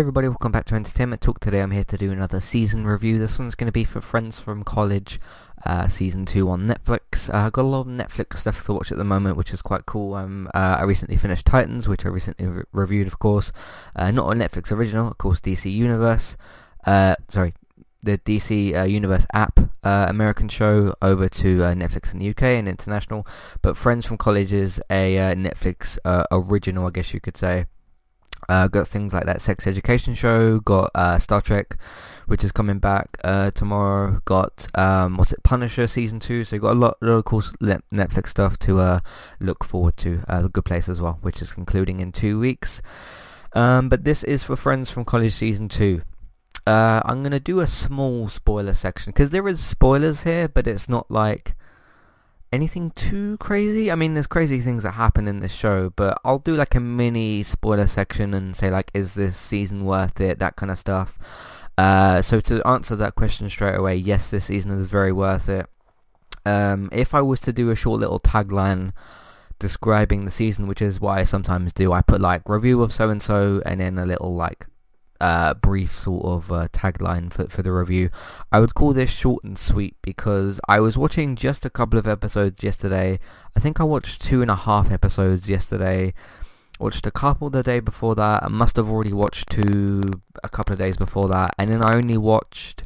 Everybody, 0.00 0.28
welcome 0.28 0.50
back 0.50 0.64
to 0.64 0.74
Entertainment 0.74 1.20
Talk. 1.20 1.40
Today 1.40 1.60
I'm 1.60 1.72
here 1.72 1.84
to 1.84 1.98
do 1.98 2.10
another 2.10 2.40
season 2.40 2.86
review. 2.86 3.18
This 3.18 3.38
one's 3.38 3.54
going 3.54 3.66
to 3.66 3.70
be 3.72 3.84
for 3.84 4.00
Friends 4.00 4.40
from 4.40 4.62
College, 4.62 5.20
uh, 5.66 5.88
season 5.88 6.24
2 6.24 6.48
on 6.48 6.62
Netflix. 6.66 7.28
Uh, 7.28 7.36
I've 7.36 7.52
got 7.52 7.66
a 7.66 7.68
lot 7.68 7.82
of 7.82 7.88
Netflix 7.88 8.38
stuff 8.38 8.64
to 8.64 8.72
watch 8.72 8.90
at 8.90 8.96
the 8.96 9.04
moment, 9.04 9.36
which 9.36 9.52
is 9.52 9.60
quite 9.60 9.84
cool. 9.84 10.14
Um, 10.14 10.48
uh, 10.54 10.78
I 10.80 10.84
recently 10.84 11.18
finished 11.18 11.44
Titans, 11.44 11.86
which 11.86 12.06
I 12.06 12.08
recently 12.08 12.46
re- 12.46 12.62
reviewed, 12.72 13.08
of 13.08 13.18
course. 13.18 13.52
Uh, 13.94 14.10
not 14.10 14.34
a 14.34 14.34
Netflix 14.34 14.72
original, 14.72 15.06
of 15.06 15.18
course, 15.18 15.38
DC 15.38 15.70
Universe. 15.70 16.38
Uh, 16.86 17.16
sorry, 17.28 17.52
the 18.02 18.16
DC 18.16 18.74
uh, 18.74 18.84
Universe 18.84 19.26
app 19.34 19.60
uh, 19.84 20.06
American 20.08 20.48
show 20.48 20.94
over 21.02 21.28
to 21.28 21.62
uh, 21.62 21.74
Netflix 21.74 22.14
in 22.14 22.20
the 22.20 22.30
UK 22.30 22.44
and 22.44 22.66
international. 22.70 23.26
But 23.60 23.76
Friends 23.76 24.06
from 24.06 24.16
College 24.16 24.54
is 24.54 24.80
a 24.90 25.34
Netflix 25.36 25.98
original, 26.32 26.86
I 26.86 26.90
guess 26.90 27.12
you 27.12 27.20
could 27.20 27.36
say. 27.36 27.66
Uh, 28.48 28.68
got 28.68 28.88
things 28.88 29.12
like 29.12 29.26
that 29.26 29.40
sex 29.40 29.66
education 29.66 30.14
show. 30.14 30.60
Got 30.60 30.90
uh, 30.94 31.18
Star 31.18 31.40
Trek, 31.40 31.76
which 32.26 32.44
is 32.44 32.52
coming 32.52 32.78
back 32.78 33.16
uh, 33.24 33.50
tomorrow. 33.50 34.20
Got 34.24 34.66
um, 34.76 35.16
what's 35.16 35.32
it, 35.32 35.42
Punisher 35.42 35.86
season 35.86 36.20
two. 36.20 36.44
So 36.44 36.56
you 36.56 36.62
got 36.62 36.74
a 36.74 36.78
lot, 36.78 36.96
lot 37.00 37.12
of 37.12 37.24
cool 37.24 37.42
Netflix 37.42 38.28
stuff 38.28 38.58
to 38.60 38.78
uh, 38.80 39.00
look 39.40 39.64
forward 39.64 39.96
to. 39.98 40.22
Uh, 40.28 40.42
the 40.42 40.48
Good 40.48 40.64
Place 40.64 40.88
as 40.88 41.00
well, 41.00 41.18
which 41.22 41.42
is 41.42 41.52
concluding 41.52 42.00
in 42.00 42.12
two 42.12 42.38
weeks. 42.38 42.82
Um, 43.52 43.88
but 43.88 44.04
this 44.04 44.22
is 44.24 44.42
for 44.42 44.56
Friends 44.56 44.90
from 44.90 45.04
College 45.04 45.32
season 45.32 45.68
two. 45.68 46.02
Uh, 46.66 47.00
I'm 47.04 47.22
gonna 47.22 47.40
do 47.40 47.60
a 47.60 47.66
small 47.66 48.28
spoiler 48.28 48.74
section 48.74 49.12
because 49.12 49.30
there 49.30 49.48
is 49.48 49.64
spoilers 49.64 50.22
here, 50.22 50.46
but 50.48 50.66
it's 50.66 50.88
not 50.88 51.10
like 51.10 51.54
anything 52.52 52.90
too 52.90 53.36
crazy. 53.38 53.90
I 53.90 53.94
mean, 53.94 54.14
there's 54.14 54.26
crazy 54.26 54.60
things 54.60 54.82
that 54.82 54.92
happen 54.92 55.28
in 55.28 55.40
this 55.40 55.52
show, 55.52 55.90
but 55.90 56.20
I'll 56.24 56.38
do 56.38 56.56
like 56.56 56.74
a 56.74 56.80
mini 56.80 57.42
spoiler 57.42 57.86
section 57.86 58.34
and 58.34 58.54
say 58.56 58.70
like, 58.70 58.90
is 58.94 59.14
this 59.14 59.36
season 59.36 59.84
worth 59.84 60.20
it? 60.20 60.38
That 60.38 60.56
kind 60.56 60.70
of 60.70 60.78
stuff. 60.78 61.18
Uh, 61.78 62.20
so 62.20 62.40
to 62.40 62.66
answer 62.66 62.96
that 62.96 63.14
question 63.14 63.48
straight 63.48 63.76
away, 63.76 63.96
yes, 63.96 64.28
this 64.28 64.46
season 64.46 64.72
is 64.72 64.88
very 64.88 65.12
worth 65.12 65.48
it. 65.48 65.66
Um, 66.44 66.88
if 66.92 67.14
I 67.14 67.20
was 67.20 67.40
to 67.40 67.52
do 67.52 67.70
a 67.70 67.76
short 67.76 68.00
little 68.00 68.20
tagline 68.20 68.92
describing 69.58 70.24
the 70.24 70.30
season, 70.30 70.66
which 70.66 70.82
is 70.82 71.00
what 71.00 71.18
I 71.18 71.24
sometimes 71.24 71.72
do, 71.72 71.92
I 71.92 72.02
put 72.02 72.20
like 72.20 72.48
review 72.48 72.82
of 72.82 72.92
so 72.92 73.10
and 73.10 73.22
so 73.22 73.62
and 73.64 73.80
then 73.80 73.98
a 73.98 74.06
little 74.06 74.34
like 74.34 74.66
uh, 75.20 75.54
brief 75.54 75.98
sort 75.98 76.24
of 76.24 76.50
uh, 76.50 76.68
tagline 76.68 77.32
for, 77.32 77.48
for 77.48 77.62
the 77.62 77.72
review. 77.72 78.10
I 78.50 78.60
would 78.60 78.74
call 78.74 78.92
this 78.92 79.10
short 79.10 79.44
and 79.44 79.58
sweet 79.58 79.96
because 80.02 80.60
I 80.68 80.80
was 80.80 80.96
watching 80.96 81.36
just 81.36 81.64
a 81.64 81.70
couple 81.70 81.98
of 81.98 82.06
episodes 82.06 82.62
yesterday. 82.62 83.18
I 83.56 83.60
think 83.60 83.80
I 83.80 83.84
watched 83.84 84.22
two 84.22 84.42
and 84.42 84.50
a 84.50 84.56
half 84.56 84.90
episodes 84.90 85.48
yesterday. 85.48 86.14
Watched 86.78 87.06
a 87.06 87.10
couple 87.10 87.50
the 87.50 87.62
day 87.62 87.80
before 87.80 88.14
that. 88.14 88.42
I 88.42 88.48
must 88.48 88.76
have 88.76 88.88
already 88.88 89.12
watched 89.12 89.50
two 89.50 90.02
a 90.42 90.48
couple 90.48 90.72
of 90.72 90.78
days 90.78 90.96
before 90.96 91.28
that. 91.28 91.54
And 91.58 91.68
then 91.68 91.82
I 91.82 91.94
only 91.94 92.16
watched 92.16 92.84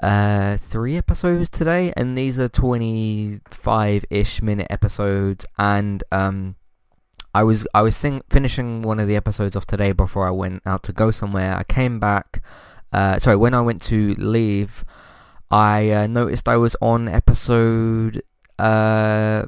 uh, 0.00 0.56
three 0.58 0.96
episodes 0.96 1.50
today. 1.50 1.92
And 1.96 2.16
these 2.16 2.38
are 2.38 2.48
25-ish 2.48 4.42
minute 4.42 4.68
episodes. 4.70 5.44
And 5.58 6.04
um, 6.12 6.54
I 7.34 7.42
was 7.42 7.66
I 7.74 7.82
was 7.82 7.98
think, 7.98 8.28
finishing 8.28 8.82
one 8.82 9.00
of 9.00 9.08
the 9.08 9.16
episodes 9.16 9.56
off 9.56 9.66
today 9.66 9.92
before 9.92 10.26
I 10.26 10.30
went 10.30 10.62
out 10.66 10.82
to 10.84 10.92
go 10.92 11.10
somewhere. 11.10 11.56
I 11.56 11.64
came 11.64 11.98
back. 11.98 12.42
Uh, 12.92 13.18
sorry, 13.18 13.36
when 13.36 13.54
I 13.54 13.62
went 13.62 13.80
to 13.82 14.14
leave, 14.18 14.84
I 15.50 15.90
uh, 15.90 16.06
noticed 16.06 16.48
I 16.48 16.58
was 16.58 16.76
on 16.82 17.08
episode 17.08 18.22
uh, 18.58 19.46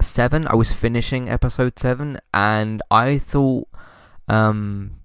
seven. 0.00 0.46
I 0.48 0.54
was 0.54 0.72
finishing 0.72 1.28
episode 1.28 1.78
seven, 1.78 2.18
and 2.32 2.80
I 2.90 3.18
thought, 3.18 3.68
um, 4.28 5.00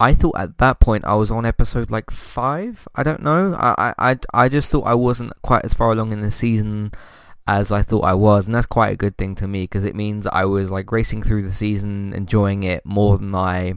I 0.00 0.14
thought 0.14 0.38
at 0.38 0.58
that 0.58 0.80
point 0.80 1.04
I 1.04 1.14
was 1.14 1.30
on 1.30 1.46
episode 1.46 1.92
like 1.92 2.10
five. 2.10 2.88
I 2.96 3.04
don't 3.04 3.22
know. 3.22 3.54
I 3.54 3.94
I 3.98 4.18
I 4.34 4.48
just 4.48 4.68
thought 4.68 4.86
I 4.86 4.94
wasn't 4.94 5.32
quite 5.42 5.64
as 5.64 5.74
far 5.74 5.92
along 5.92 6.12
in 6.12 6.22
the 6.22 6.32
season 6.32 6.90
as 7.46 7.70
I 7.70 7.82
thought 7.82 8.04
I 8.04 8.14
was, 8.14 8.46
and 8.46 8.54
that's 8.54 8.66
quite 8.66 8.92
a 8.92 8.96
good 8.96 9.16
thing 9.16 9.34
to 9.36 9.46
me 9.46 9.64
because 9.64 9.84
it 9.84 9.94
means 9.94 10.26
I 10.26 10.44
was 10.44 10.70
like 10.70 10.90
racing 10.90 11.22
through 11.22 11.42
the 11.42 11.52
season, 11.52 12.12
enjoying 12.12 12.64
it 12.64 12.84
more 12.84 13.18
than 13.18 13.34
I, 13.34 13.74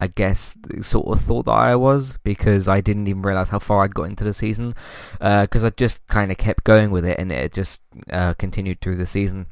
I 0.00 0.06
guess, 0.06 0.56
sort 0.80 1.08
of 1.08 1.20
thought 1.20 1.44
that 1.44 1.52
I 1.52 1.76
was 1.76 2.18
because 2.24 2.66
I 2.66 2.80
didn't 2.80 3.06
even 3.06 3.22
realize 3.22 3.50
how 3.50 3.58
far 3.58 3.84
I'd 3.84 3.94
got 3.94 4.04
into 4.04 4.24
the 4.24 4.32
season 4.32 4.74
because 5.18 5.64
uh, 5.64 5.66
I 5.66 5.70
just 5.70 6.06
kind 6.06 6.30
of 6.30 6.38
kept 6.38 6.64
going 6.64 6.90
with 6.90 7.04
it 7.04 7.18
and 7.18 7.30
it 7.30 7.52
just 7.52 7.80
uh, 8.10 8.34
continued 8.34 8.80
through 8.80 8.96
the 8.96 9.06
season. 9.06 9.46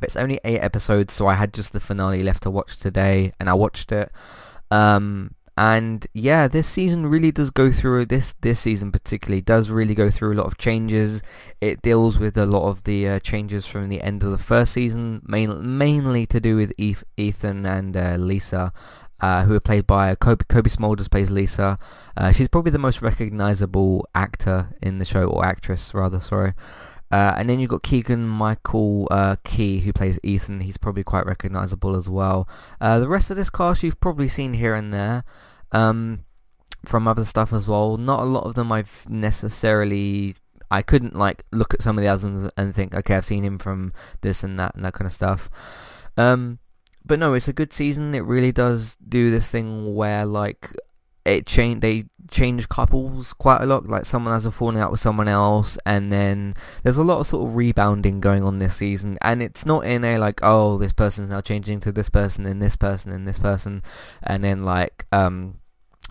But 0.00 0.08
it's 0.08 0.16
only 0.16 0.40
eight 0.44 0.60
episodes, 0.60 1.12
so 1.12 1.26
I 1.26 1.34
had 1.34 1.52
just 1.52 1.72
the 1.72 1.80
finale 1.80 2.22
left 2.22 2.44
to 2.44 2.50
watch 2.50 2.76
today, 2.76 3.32
and 3.40 3.50
I 3.50 3.54
watched 3.54 3.90
it. 3.92 4.12
Um, 4.70 5.34
and 5.58 6.06
yeah 6.14 6.46
this 6.46 6.68
season 6.68 7.04
really 7.04 7.32
does 7.32 7.50
go 7.50 7.72
through 7.72 8.06
this 8.06 8.32
this 8.42 8.60
season 8.60 8.92
particularly 8.92 9.40
does 9.40 9.70
really 9.70 9.94
go 9.94 10.08
through 10.08 10.32
a 10.32 10.38
lot 10.38 10.46
of 10.46 10.56
changes 10.56 11.20
it 11.60 11.82
deals 11.82 12.16
with 12.16 12.36
a 12.38 12.46
lot 12.46 12.68
of 12.68 12.84
the 12.84 13.08
uh, 13.08 13.18
changes 13.18 13.66
from 13.66 13.88
the 13.88 14.00
end 14.00 14.22
of 14.22 14.30
the 14.30 14.38
first 14.38 14.72
season 14.72 15.20
main, 15.26 15.76
mainly 15.76 16.26
to 16.26 16.38
do 16.38 16.56
with 16.56 16.72
ethan 16.78 17.66
and 17.66 17.96
uh, 17.96 18.14
lisa 18.14 18.72
uh, 19.20 19.42
who 19.42 19.56
are 19.56 19.60
played 19.60 19.84
by 19.84 20.14
Kobe, 20.14 20.44
Cobie 20.48 20.70
Smulders 20.70 21.10
plays 21.10 21.28
Lisa. 21.28 21.76
Uh, 22.16 22.30
she's 22.30 22.46
probably 22.46 22.70
the 22.70 22.78
most 22.78 23.02
recognizable 23.02 24.08
actor 24.14 24.68
in 24.80 25.00
the 25.00 25.04
show, 25.04 25.24
or 25.24 25.44
actress 25.44 25.92
rather, 25.92 26.20
sorry. 26.20 26.54
Uh, 27.10 27.34
and 27.36 27.48
then 27.48 27.58
you've 27.58 27.70
got 27.70 27.82
Keegan 27.82 28.28
Michael 28.28 29.08
uh, 29.10 29.36
Key, 29.44 29.80
who 29.80 29.92
plays 29.92 30.18
Ethan. 30.22 30.60
He's 30.60 30.76
probably 30.76 31.02
quite 31.02 31.26
recognizable 31.26 31.96
as 31.96 32.08
well. 32.08 32.48
Uh, 32.80 32.98
the 32.98 33.08
rest 33.08 33.30
of 33.30 33.36
this 33.36 33.50
cast 33.50 33.82
you've 33.82 34.00
probably 34.00 34.28
seen 34.28 34.54
here 34.54 34.74
and 34.74 34.92
there 34.92 35.24
um, 35.72 36.24
from 36.84 37.08
other 37.08 37.24
stuff 37.24 37.52
as 37.52 37.66
well. 37.68 37.96
Not 37.96 38.20
a 38.20 38.24
lot 38.24 38.44
of 38.44 38.54
them 38.54 38.72
I've 38.72 39.06
necessarily... 39.08 40.36
I 40.70 40.82
couldn't 40.82 41.16
like 41.16 41.44
look 41.50 41.72
at 41.72 41.80
some 41.80 41.96
of 41.96 42.02
the 42.02 42.08
others 42.08 42.50
and 42.58 42.74
think, 42.74 42.94
okay, 42.94 43.16
I've 43.16 43.24
seen 43.24 43.42
him 43.42 43.58
from 43.58 43.94
this 44.20 44.44
and 44.44 44.58
that 44.60 44.74
and 44.74 44.84
that 44.84 44.92
kind 44.92 45.06
of 45.06 45.12
stuff. 45.12 45.48
Um, 46.18 46.58
but 47.06 47.18
no, 47.18 47.32
it's 47.32 47.48
a 47.48 47.54
good 47.54 47.72
season. 47.72 48.14
It 48.14 48.20
really 48.20 48.52
does 48.52 48.96
do 48.96 49.30
this 49.30 49.48
thing 49.48 49.94
where 49.94 50.26
like 50.26 50.76
it 51.24 51.46
change 51.46 51.80
they 51.80 52.04
change 52.30 52.68
couples 52.68 53.32
quite 53.32 53.60
a 53.60 53.66
lot 53.66 53.88
like 53.88 54.04
someone 54.04 54.32
has 54.32 54.46
a 54.46 54.50
falling 54.50 54.78
out 54.78 54.90
with 54.90 55.00
someone 55.00 55.28
else 55.28 55.78
and 55.86 56.12
then 56.12 56.54
there's 56.82 56.96
a 56.96 57.04
lot 57.04 57.20
of 57.20 57.26
sort 57.26 57.48
of 57.48 57.56
rebounding 57.56 58.20
going 58.20 58.42
on 58.42 58.58
this 58.58 58.76
season 58.76 59.18
and 59.22 59.42
it's 59.42 59.64
not 59.64 59.84
in 59.84 60.04
a 60.04 60.18
like 60.18 60.40
oh 60.42 60.78
this 60.78 60.92
person's 60.92 61.30
now 61.30 61.40
changing 61.40 61.80
to 61.80 61.92
this 61.92 62.08
person 62.08 62.46
and 62.46 62.62
this 62.62 62.76
person 62.76 63.12
and 63.12 63.26
this 63.26 63.38
person 63.38 63.82
and 64.22 64.44
then 64.44 64.64
like 64.64 65.06
um 65.12 65.54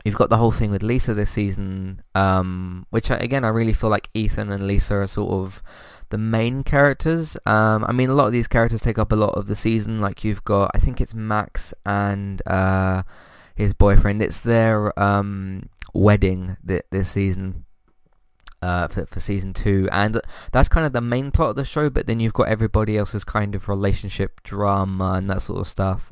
you've 0.06 0.16
got 0.16 0.30
the 0.30 0.38
whole 0.38 0.52
thing 0.52 0.72
with 0.72 0.84
Lisa 0.84 1.14
this 1.14 1.32
season 1.32 2.02
um 2.16 2.86
which 2.90 3.10
again 3.10 3.44
I 3.46 3.50
really 3.50 3.74
feel 3.74 3.90
like 3.90 4.10
Ethan 4.14 4.52
and 4.52 4.68
Lisa 4.68 4.96
are 4.96 5.08
sort 5.08 5.32
of 5.32 5.62
the 6.10 6.18
main 6.18 6.64
characters. 6.64 7.38
Um, 7.46 7.84
I 7.86 7.92
mean, 7.92 8.10
a 8.10 8.14
lot 8.14 8.28
of 8.28 8.32
these 8.32 8.48
characters 8.48 8.82
take 8.82 8.98
up 8.98 9.12
a 9.12 9.16
lot 9.16 9.36
of 9.36 9.48
the 9.48 9.56
season. 9.56 10.00
Like 10.00 10.24
you've 10.24 10.44
got, 10.44 10.72
I 10.74 10.80
think 10.80 11.02
it's 11.02 11.14
Max 11.14 11.74
and 11.86 12.42
uh, 12.48 13.04
his 13.56 13.74
boyfriend. 13.74 14.22
It's 14.22 14.40
their 14.40 14.98
um, 15.00 15.70
wedding 15.94 16.58
th- 16.66 16.86
this 16.92 17.12
season. 17.12 17.66
Uh, 18.60 18.88
for, 18.88 19.06
for 19.06 19.20
season 19.20 19.54
two. 19.54 19.88
And 19.92 20.20
that's 20.52 20.68
kind 20.68 20.84
of 20.84 20.92
the 20.92 21.00
main 21.00 21.30
plot 21.30 21.52
of 21.52 21.56
the 21.58 21.64
show 21.64 21.92
but 21.92 22.08
then 22.08 22.20
you've 22.20 22.34
got 22.34 22.48
everybody 22.48 22.98
else's 22.98 23.24
kind 23.24 23.54
of 23.54 23.70
relationship 23.70 24.42
drama 24.42 25.14
and 25.14 25.30
that 25.30 25.44
sort 25.44 25.60
of 25.60 25.68
stuff 25.68 26.12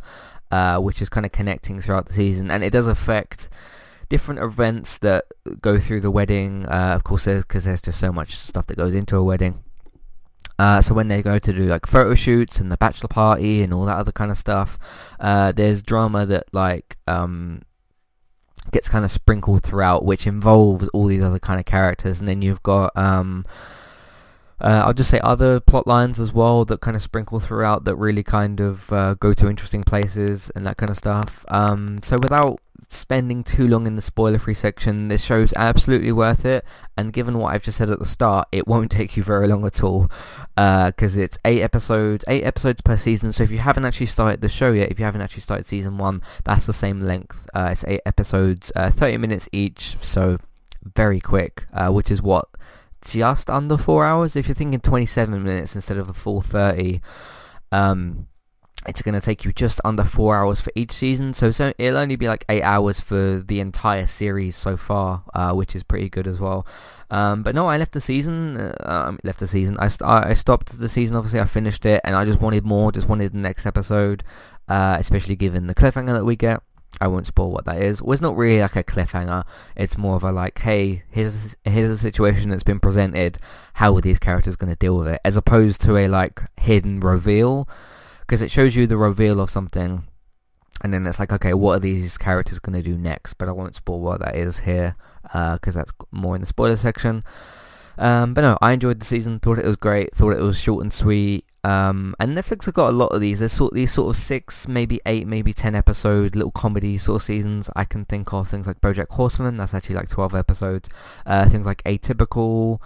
uh, 0.52 0.78
which 0.78 1.02
is 1.02 1.10
kind 1.10 1.26
of 1.26 1.32
connecting 1.32 1.82
throughout 1.82 2.06
the 2.06 2.14
season. 2.14 2.52
And 2.52 2.64
it 2.64 2.70
does 2.70 2.88
affect 2.88 3.50
different 4.10 4.42
events 4.42 4.98
that 5.00 5.26
go 5.62 5.80
through 5.80 6.02
the 6.02 6.12
wedding. 6.12 6.66
Uh, 6.66 6.94
of 6.96 7.04
course 7.04 7.26
because 7.26 7.64
there's, 7.64 7.64
there's 7.64 7.82
just 7.82 8.00
so 8.00 8.12
much 8.12 8.36
stuff 8.36 8.66
that 8.68 8.78
goes 8.78 8.94
into 8.94 9.18
a 9.18 9.24
wedding. 9.24 9.64
Uh, 10.58 10.82
so 10.82 10.94
when 10.94 11.10
they 11.10 11.22
go 11.22 11.38
to 11.38 11.52
do 11.52 11.66
like 11.66 11.86
photo 11.86 12.16
shoots 12.16 12.60
and 12.60 12.72
the 12.72 12.78
bachelor 12.78 13.10
party 13.10 13.62
and 13.62 13.74
all 13.74 13.86
that 13.86 13.98
other 13.98 14.12
kind 14.12 14.32
of 14.32 14.38
stuff, 14.38 14.80
uh, 15.20 15.52
there's 15.52 15.82
drama 15.82 16.26
that 16.26 16.46
like 16.54 16.96
um, 17.08 17.62
gets 18.72 18.90
kind 18.90 19.06
of 19.06 19.12
sprinkled 19.12 19.64
throughout, 19.64 20.06
which 20.06 20.28
involves 20.28 20.88
all 20.90 21.06
these 21.08 21.24
other 21.24 21.40
kind 21.40 21.60
of 21.60 21.66
characters, 21.66 22.20
and 22.20 22.28
then 22.28 22.42
you've 22.42 22.64
got 22.64 22.96
um, 22.98 23.44
uh, 24.62 24.84
I'll 24.86 24.94
just 24.94 25.10
say 25.10 25.20
other 25.20 25.60
plot 25.60 25.86
lines 25.86 26.20
as 26.20 26.32
well 26.32 26.64
that 26.66 26.80
kind 26.82 26.96
of 26.96 27.04
sprinkle 27.04 27.40
throughout 27.40 27.84
that 27.84 27.96
really 27.96 28.24
kind 28.24 28.60
of 28.60 28.92
uh, 28.92 29.16
go 29.16 29.34
to 29.34 29.50
interesting 29.50 29.84
places 29.84 30.50
and 30.56 30.66
that 30.66 30.78
kind 30.78 30.90
of 30.90 30.98
stuff. 30.98 31.46
Um, 31.50 32.00
so 32.04 32.18
without 32.18 32.60
spending 32.90 33.44
too 33.44 33.68
long 33.68 33.88
in 33.88 33.96
the 33.96 34.02
spoiler-free 34.02 34.54
section. 34.54 35.08
This 35.08 35.24
show's 35.24 35.54
absolutely 35.56 36.12
worth 36.12 36.46
it, 36.46 36.66
and 36.98 37.14
given 37.14 37.38
what 37.38 37.54
I've 37.54 37.64
just 37.64 37.78
said 37.78 37.90
at 37.90 38.00
the 38.00 38.06
start, 38.06 38.48
it 38.52 38.68
won't 38.68 38.92
take 38.92 39.18
you 39.18 39.24
very 39.24 39.48
long 39.48 39.66
at 39.66 39.84
all, 39.84 40.10
because 40.56 41.18
uh, 41.18 41.22
it's 41.22 41.38
eight 41.46 41.62
episodes, 41.62 42.26
eight 42.28 42.44
episodes 42.44 42.82
per 42.82 42.98
season. 42.98 43.32
So 43.32 43.44
if 43.44 43.52
you 43.52 43.60
haven't 43.60 43.86
actually 43.86 44.08
started 44.08 44.42
the 44.42 44.50
show 44.50 44.72
yet, 44.72 44.92
if 44.92 45.00
you 45.00 45.06
haven't 45.06 45.22
actually 45.22 45.42
started 45.42 45.68
season 45.68 45.98
one, 45.98 46.22
that's 46.44 46.66
the 46.66 46.74
same 46.74 47.00
length. 47.00 47.48
Uh, 47.54 47.70
it's 47.72 47.84
eight 47.86 48.02
episodes, 48.06 48.72
uh, 48.76 48.92
30 48.92 49.18
minutes 49.18 49.50
each, 49.52 49.98
so 50.02 50.38
very 50.96 51.20
quick, 51.20 51.66
uh, 51.74 51.90
which 51.90 52.12
is 52.12 52.22
what 52.22 52.48
just 53.06 53.50
under 53.50 53.78
four 53.78 54.06
hours. 54.06 54.36
If 54.36 54.48
you're 54.48 54.56
thinking 54.56 54.80
27 54.80 55.44
minutes 55.44 55.76
instead 55.76 55.98
of 55.98 56.10
a 56.10 56.14
full 56.14 56.42
30. 56.42 57.02
Um, 57.72 58.28
it's 58.88 59.02
going 59.02 59.16
to 59.16 59.22
take 59.22 59.44
you 59.46 59.54
just 59.54 59.80
under 59.84 60.04
four 60.04 60.36
hours 60.36 60.62
for 60.62 60.72
each 60.76 60.92
season, 60.92 61.34
so, 61.34 61.52
so 61.52 61.74
it'll 61.78 61.98
only 61.98 62.16
be 62.16 62.28
like 62.28 62.46
eight 62.50 62.64
hours 62.64 63.00
for 63.00 63.44
the 63.46 63.60
entire 63.60 64.08
series 64.08 64.56
so 64.56 64.78
far, 64.78 65.24
uh, 65.34 65.54
which 65.54 65.76
is 65.76 65.84
pretty 65.84 66.10
good 66.10 66.28
as 66.28 66.40
well. 66.40 66.66
Um, 67.10 67.44
but 67.44 67.56
no, 67.56 67.68
I 67.68 67.78
left 67.78 67.92
the 67.92 68.02
season. 68.02 68.58
Uh, 68.58 68.76
um, 68.86 69.20
left 69.24 69.40
the 69.40 69.48
season. 69.48 69.78
I, 69.80 69.88
st- 69.88 70.10
I 70.10 70.34
stopped 70.34 70.78
the 70.78 70.90
season. 70.90 71.16
Obviously, 71.16 71.40
I 71.40 71.46
finished 71.46 71.86
it, 71.86 72.02
and 72.04 72.16
I 72.16 72.26
just 72.26 72.42
wanted 72.42 72.66
more. 72.66 72.92
Just 72.92 73.08
wanted 73.08 73.34
the 73.34 73.38
next 73.38 73.66
episode, 73.66 74.24
uh, 74.68 74.98
especially 75.00 75.36
given 75.36 75.68
the 75.68 75.76
cliffhanger 75.76 76.14
that 76.14 76.26
we 76.26 76.36
get. 76.36 76.62
I 77.02 77.08
won't 77.08 77.28
spoil 77.28 77.52
what 77.52 77.66
that 77.66 77.82
is. 77.82 78.02
Well, 78.02 78.14
it's 78.14 78.22
not 78.22 78.38
really 78.38 78.62
like 78.62 78.76
a 78.76 78.84
cliffhanger. 78.84 79.44
It's 79.76 79.98
more 79.98 80.16
of 80.16 80.24
a 80.24 80.32
like, 80.32 80.60
hey, 80.60 81.04
here's 81.10 81.56
here's 81.66 81.90
a 81.90 81.98
situation 81.98 82.50
that's 82.50 82.64
been 82.64 82.80
presented. 82.80 83.38
How 83.74 83.96
are 83.96 84.02
these 84.02 84.20
characters 84.20 84.56
going 84.56 84.72
to 84.72 84.78
deal 84.78 84.98
with 84.98 85.10
it? 85.10 85.20
As 85.26 85.38
opposed 85.38 85.82
to 85.82 85.98
a 85.98 86.08
like 86.08 86.42
hidden 86.60 87.02
reveal, 87.02 87.68
because 88.26 88.42
it 88.42 88.52
shows 88.52 88.76
you 88.76 88.88
the 88.88 88.98
reveal 88.98 89.40
of 89.40 89.50
something, 89.50 90.08
and 90.82 90.94
then 90.94 91.06
it's 91.08 91.20
like, 91.20 91.32
okay, 91.32 91.54
what 91.54 91.78
are 91.78 91.80
these 91.80 92.18
characters 92.18 92.60
going 92.60 92.76
to 92.76 92.82
do 92.82 92.98
next? 92.98 93.36
But 93.36 93.48
I 93.48 93.52
won't 93.52 93.76
spoil 93.76 94.00
what 94.00 94.20
that 94.22 94.36
is 94.36 94.60
here, 94.60 94.96
because 95.24 95.76
uh, 95.76 95.80
that's 95.80 95.92
more 96.12 96.36
in 96.36 96.42
the 96.42 96.48
spoiler 96.48 96.76
section. 96.76 97.24
Um, 97.98 98.34
but 98.34 98.42
no, 98.42 98.58
I 98.62 98.74
enjoyed 98.74 99.00
the 99.00 99.06
season. 99.06 99.40
Thought 99.40 99.60
it 99.60 99.66
was 99.66 99.78
great. 99.78 100.14
Thought 100.14 100.32
it 100.32 100.42
was 100.42 100.60
short 100.60 100.84
and 100.84 100.92
sweet. 100.92 101.46
Um, 101.64 102.14
and 102.20 102.38
Netflix 102.38 102.66
have 102.66 102.76
got 102.76 102.90
a 102.90 102.96
lot 102.96 103.08
of 103.08 103.22
these. 103.22 103.40
There's 103.40 103.54
sort 103.54 103.74
these 103.74 103.92
sort 103.92 104.16
of 104.16 104.22
six, 104.22 104.68
maybe 104.68 105.00
eight, 105.06 105.26
maybe 105.26 105.54
ten 105.54 105.74
episode 105.74 106.36
little 106.36 106.52
comedy 106.52 106.98
sort 106.98 107.22
of 107.22 107.24
seasons. 107.24 107.70
I 107.76 107.86
can 107.86 108.06
think 108.06 108.34
of 108.34 108.50
things 108.50 108.68
like 108.68 108.82
BoJack 108.82 109.10
Horseman. 109.12 109.58
That's 109.58 109.74
actually 109.74 109.96
like 109.96 110.10
twelve 110.10 110.36
episodes. 110.36 110.90
Uh, 111.26 111.50
things 111.50 111.66
like 111.66 111.82
Atypical 111.84 112.80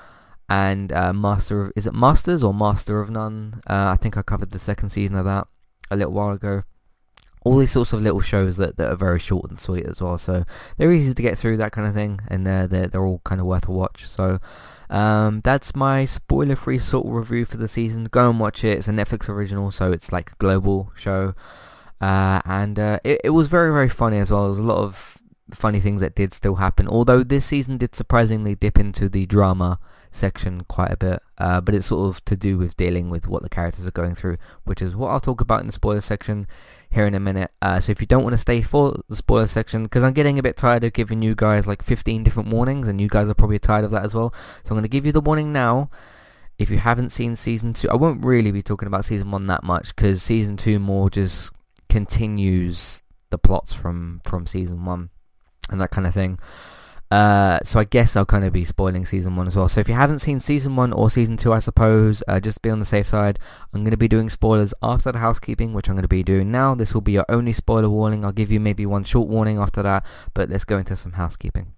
and 0.50 0.92
uh, 0.92 1.13
Master 1.13 1.66
of 1.66 1.74
is 1.75 1.86
it 1.88 1.94
Masters 1.94 2.44
or 2.44 2.54
Master 2.54 3.00
of 3.00 3.10
None? 3.10 3.62
Uh, 3.68 3.94
I 3.94 3.98
think 3.98 4.18
I 4.18 4.22
covered 4.22 4.51
the 4.51 4.60
second 4.60 4.90
season 4.90 5.16
of 5.16 5.25
that 5.25 5.48
a 5.92 5.96
little 5.96 6.13
while 6.13 6.31
ago. 6.31 6.63
All 7.46 7.57
these 7.57 7.72
sorts 7.72 7.94
of 7.94 8.01
little 8.01 8.19
shows 8.19 8.57
that, 8.57 8.75
that 8.78 8.92
are 8.92 8.98
very 8.98 9.19
short 9.19 9.50
and 9.50 9.60
sweet 9.60 9.86
as 9.86 10.01
well. 10.01 10.18
So 10.18 10.44
they're 10.78 10.92
easy 10.92 11.13
to 11.13 11.22
get 11.22 11.38
through 11.38 11.57
that 11.57 11.72
kind 11.72 11.88
of 11.88 11.94
thing, 11.94 12.19
and 12.28 12.46
they're 12.46 12.68
they're, 12.68 12.88
they're 12.88 13.06
all 13.06 13.22
kind 13.24 13.40
of 13.40 13.48
worth 13.48 13.68
a 13.68 13.72
watch. 13.72 14.07
So. 14.07 14.40
Um, 14.92 15.42
that's 15.42 15.75
my 15.75 16.04
spoiler-free 16.04 16.80
sort 16.80 17.06
of 17.06 17.13
review 17.13 17.45
for 17.45 17.57
the 17.57 17.68
season. 17.68 18.06
Go 18.06 18.28
and 18.28 18.40
watch 18.40 18.63
it. 18.63 18.80
It's 18.80 18.88
a 18.88 18.92
Netflix 18.92 19.30
original, 19.30 19.69
so 19.69 19.92
it's 19.92 20.12
like 20.12 20.31
a 20.31 20.36
global 20.40 20.92
show. 20.95 21.36
Uh, 22.02 22.42
and 22.44 22.80
uh, 22.80 23.00
it, 23.04 23.22
it 23.25 23.30
was 23.30 23.45
very, 23.45 23.72
very 23.72 23.88
funny 23.88 24.18
as 24.18 24.31
well. 24.31 24.42
There 24.42 24.50
was 24.50 24.57
a 24.57 24.63
lot 24.63 24.80
of 24.80 25.19
funny 25.52 25.80
things 25.80 26.02
that 26.02 26.16
did 26.16 26.34
still 26.34 26.56
happen. 26.56 26.88
Although 26.88 27.24
this 27.24 27.45
season 27.45 27.78
did 27.78 27.94
surprisingly 27.94 28.56
dip 28.56 28.80
into 28.80 29.10
the 29.10 29.28
drama 29.28 29.78
section 30.11 30.63
quite 30.67 30.91
a 30.91 30.97
bit. 30.97 31.21
Uh, 31.38 31.61
but 31.61 31.73
it's 31.75 31.88
sort 31.88 32.09
of 32.09 32.23
to 32.25 32.35
do 32.35 32.57
with 32.57 32.75
dealing 32.77 33.09
with 33.09 33.27
what 33.27 33.44
the 33.44 33.50
characters 33.50 33.88
are 33.88 33.91
going 33.91 34.15
through, 34.15 34.38
which 34.63 34.81
is 34.81 34.95
what 34.95 35.09
I'll 35.09 35.19
talk 35.19 35.41
about 35.41 35.61
in 35.61 35.67
the 35.67 35.73
spoiler 35.73 36.01
section 36.01 36.47
here 36.89 37.06
in 37.06 37.15
a 37.15 37.19
minute. 37.19 37.51
Uh, 37.61 37.79
so 37.79 37.91
if 37.91 38.01
you 38.01 38.07
don't 38.07 38.23
want 38.23 38.33
to 38.33 38.38
stay 38.38 38.61
for 38.61 38.95
the 39.07 39.15
spoiler 39.15 39.47
section, 39.47 39.83
because 39.83 40.03
I'm 40.03 40.13
getting 40.13 40.39
a 40.39 40.44
bit 40.44 40.57
tired 40.57 40.83
of 40.83 40.94
giving 40.94 41.21
you 41.21 41.35
guys 41.35 41.67
like 41.67 41.81
15 41.81 42.23
different 42.23 42.50
warnings, 42.50 42.88
and 42.88 43.00
you 43.00 43.07
guys 43.07 43.29
are 43.29 43.33
probably 43.33 43.59
tired 43.59 43.85
of 43.85 43.91
that 43.91 44.03
as 44.03 44.13
well. 44.13 44.33
So 44.63 44.71
I'm 44.71 44.75
going 44.75 44.83
to 44.83 44.89
give 44.89 45.06
you 45.06 45.11
the 45.11 45.21
warning 45.21 45.53
now. 45.53 45.89
If 46.57 46.69
you 46.69 46.77
haven't 46.77 47.11
seen 47.11 47.38
season 47.38 47.71
two, 47.73 47.89
I 47.89 47.95
won't 47.95 48.25
really 48.25 48.51
be 48.51 48.61
talking 48.61 48.88
about 48.88 49.06
season 49.06 49.31
one 49.31 49.47
that 49.47 49.63
much, 49.63 49.95
because 49.95 50.21
season 50.21 50.57
two 50.57 50.77
more 50.79 51.09
just 51.09 51.51
continues 51.88 53.03
the 53.31 53.38
plots 53.38 53.73
from 53.73 54.21
from 54.23 54.45
season 54.45 54.85
one 54.85 55.09
and 55.69 55.79
that 55.79 55.91
kind 55.91 56.07
of 56.07 56.13
thing. 56.13 56.39
Uh, 57.11 57.57
so 57.63 57.79
I 57.79 57.85
guess 57.85 58.15
I'll 58.15 58.25
kind 58.25 58.45
of 58.45 58.53
be 58.53 58.65
spoiling 58.65 59.06
season 59.06 59.35
one 59.35 59.47
as 59.47 59.56
well. 59.56 59.67
So 59.67 59.81
if 59.81 59.88
you 59.88 59.95
haven't 59.95 60.19
seen 60.19 60.39
season 60.39 60.75
one 60.75 60.94
or 60.94 61.09
season 61.09 61.38
two, 61.38 61.51
I 61.51 61.59
suppose, 61.59 62.21
uh, 62.27 62.39
just 62.39 62.61
be 62.61 62.69
on 62.69 62.79
the 62.79 62.85
safe 62.85 63.07
side. 63.07 63.39
I'm 63.73 63.81
going 63.81 63.91
to 63.91 63.97
be 63.97 64.07
doing 64.07 64.29
spoilers 64.29 64.73
after 64.83 65.11
the 65.11 65.19
housekeeping, 65.19 65.73
which 65.73 65.89
I'm 65.89 65.95
going 65.95 66.03
to 66.03 66.07
be 66.07 66.23
doing 66.23 66.51
now. 66.51 66.75
This 66.75 66.94
will 66.94 67.01
be 67.01 67.13
your 67.13 67.25
only 67.27 67.53
spoiler 67.53 67.89
warning. 67.89 68.23
I'll 68.23 68.31
give 68.31 68.51
you 68.51 68.59
maybe 68.59 68.85
one 68.85 69.03
short 69.03 69.27
warning 69.27 69.57
after 69.57 69.81
that, 69.81 70.06
but 70.33 70.50
let's 70.50 70.65
go 70.65 70.77
into 70.77 70.95
some 70.95 71.13
housekeeping. 71.13 71.73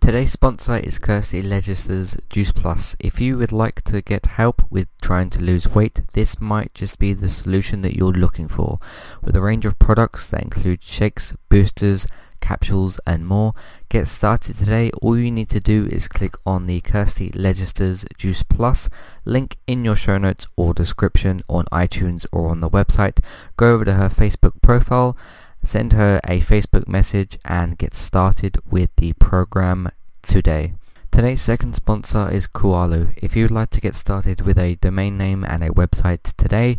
Today's 0.00 0.32
sponsor 0.32 0.78
is 0.78 0.98
Kirsty 0.98 1.42
Legister's 1.42 2.16
Juice 2.30 2.52
Plus. 2.52 2.96
If 2.98 3.20
you 3.20 3.36
would 3.36 3.52
like 3.52 3.82
to 3.82 4.00
get 4.00 4.24
help 4.24 4.62
with 4.70 4.88
trying 5.02 5.28
to 5.30 5.42
lose 5.42 5.68
weight, 5.68 6.00
this 6.14 6.40
might 6.40 6.72
just 6.72 6.98
be 6.98 7.12
the 7.12 7.28
solution 7.28 7.82
that 7.82 7.94
you're 7.94 8.10
looking 8.10 8.48
for. 8.48 8.80
With 9.22 9.36
a 9.36 9.42
range 9.42 9.66
of 9.66 9.78
products 9.78 10.26
that 10.28 10.42
include 10.42 10.82
shakes, 10.82 11.34
boosters, 11.50 12.06
capsules 12.40 13.00
and 13.06 13.26
more. 13.26 13.54
Get 13.88 14.08
started 14.08 14.58
today. 14.58 14.90
All 15.02 15.18
you 15.18 15.30
need 15.30 15.48
to 15.50 15.60
do 15.60 15.86
is 15.90 16.08
click 16.08 16.34
on 16.44 16.66
the 16.66 16.80
Kirsty 16.80 17.30
Legister's 17.30 18.04
Juice 18.16 18.42
Plus 18.42 18.88
link 19.24 19.56
in 19.66 19.84
your 19.84 19.96
show 19.96 20.18
notes 20.18 20.46
or 20.56 20.74
description 20.74 21.42
on 21.48 21.64
iTunes 21.66 22.26
or 22.32 22.50
on 22.50 22.60
the 22.60 22.70
website. 22.70 23.20
Go 23.56 23.74
over 23.74 23.84
to 23.84 23.94
her 23.94 24.08
Facebook 24.08 24.60
profile, 24.62 25.16
send 25.62 25.92
her 25.92 26.20
a 26.24 26.40
Facebook 26.40 26.88
message 26.88 27.38
and 27.44 27.78
get 27.78 27.94
started 27.94 28.58
with 28.70 28.90
the 28.96 29.12
program 29.14 29.90
today. 30.22 30.74
Today's 31.10 31.42
second 31.42 31.74
sponsor 31.74 32.30
is 32.30 32.46
Kualo. 32.46 33.12
If 33.16 33.34
you'd 33.34 33.50
like 33.50 33.70
to 33.70 33.80
get 33.80 33.94
started 33.94 34.42
with 34.42 34.58
a 34.58 34.76
domain 34.76 35.18
name 35.18 35.44
and 35.44 35.62
a 35.62 35.70
website 35.70 36.32
today, 36.36 36.78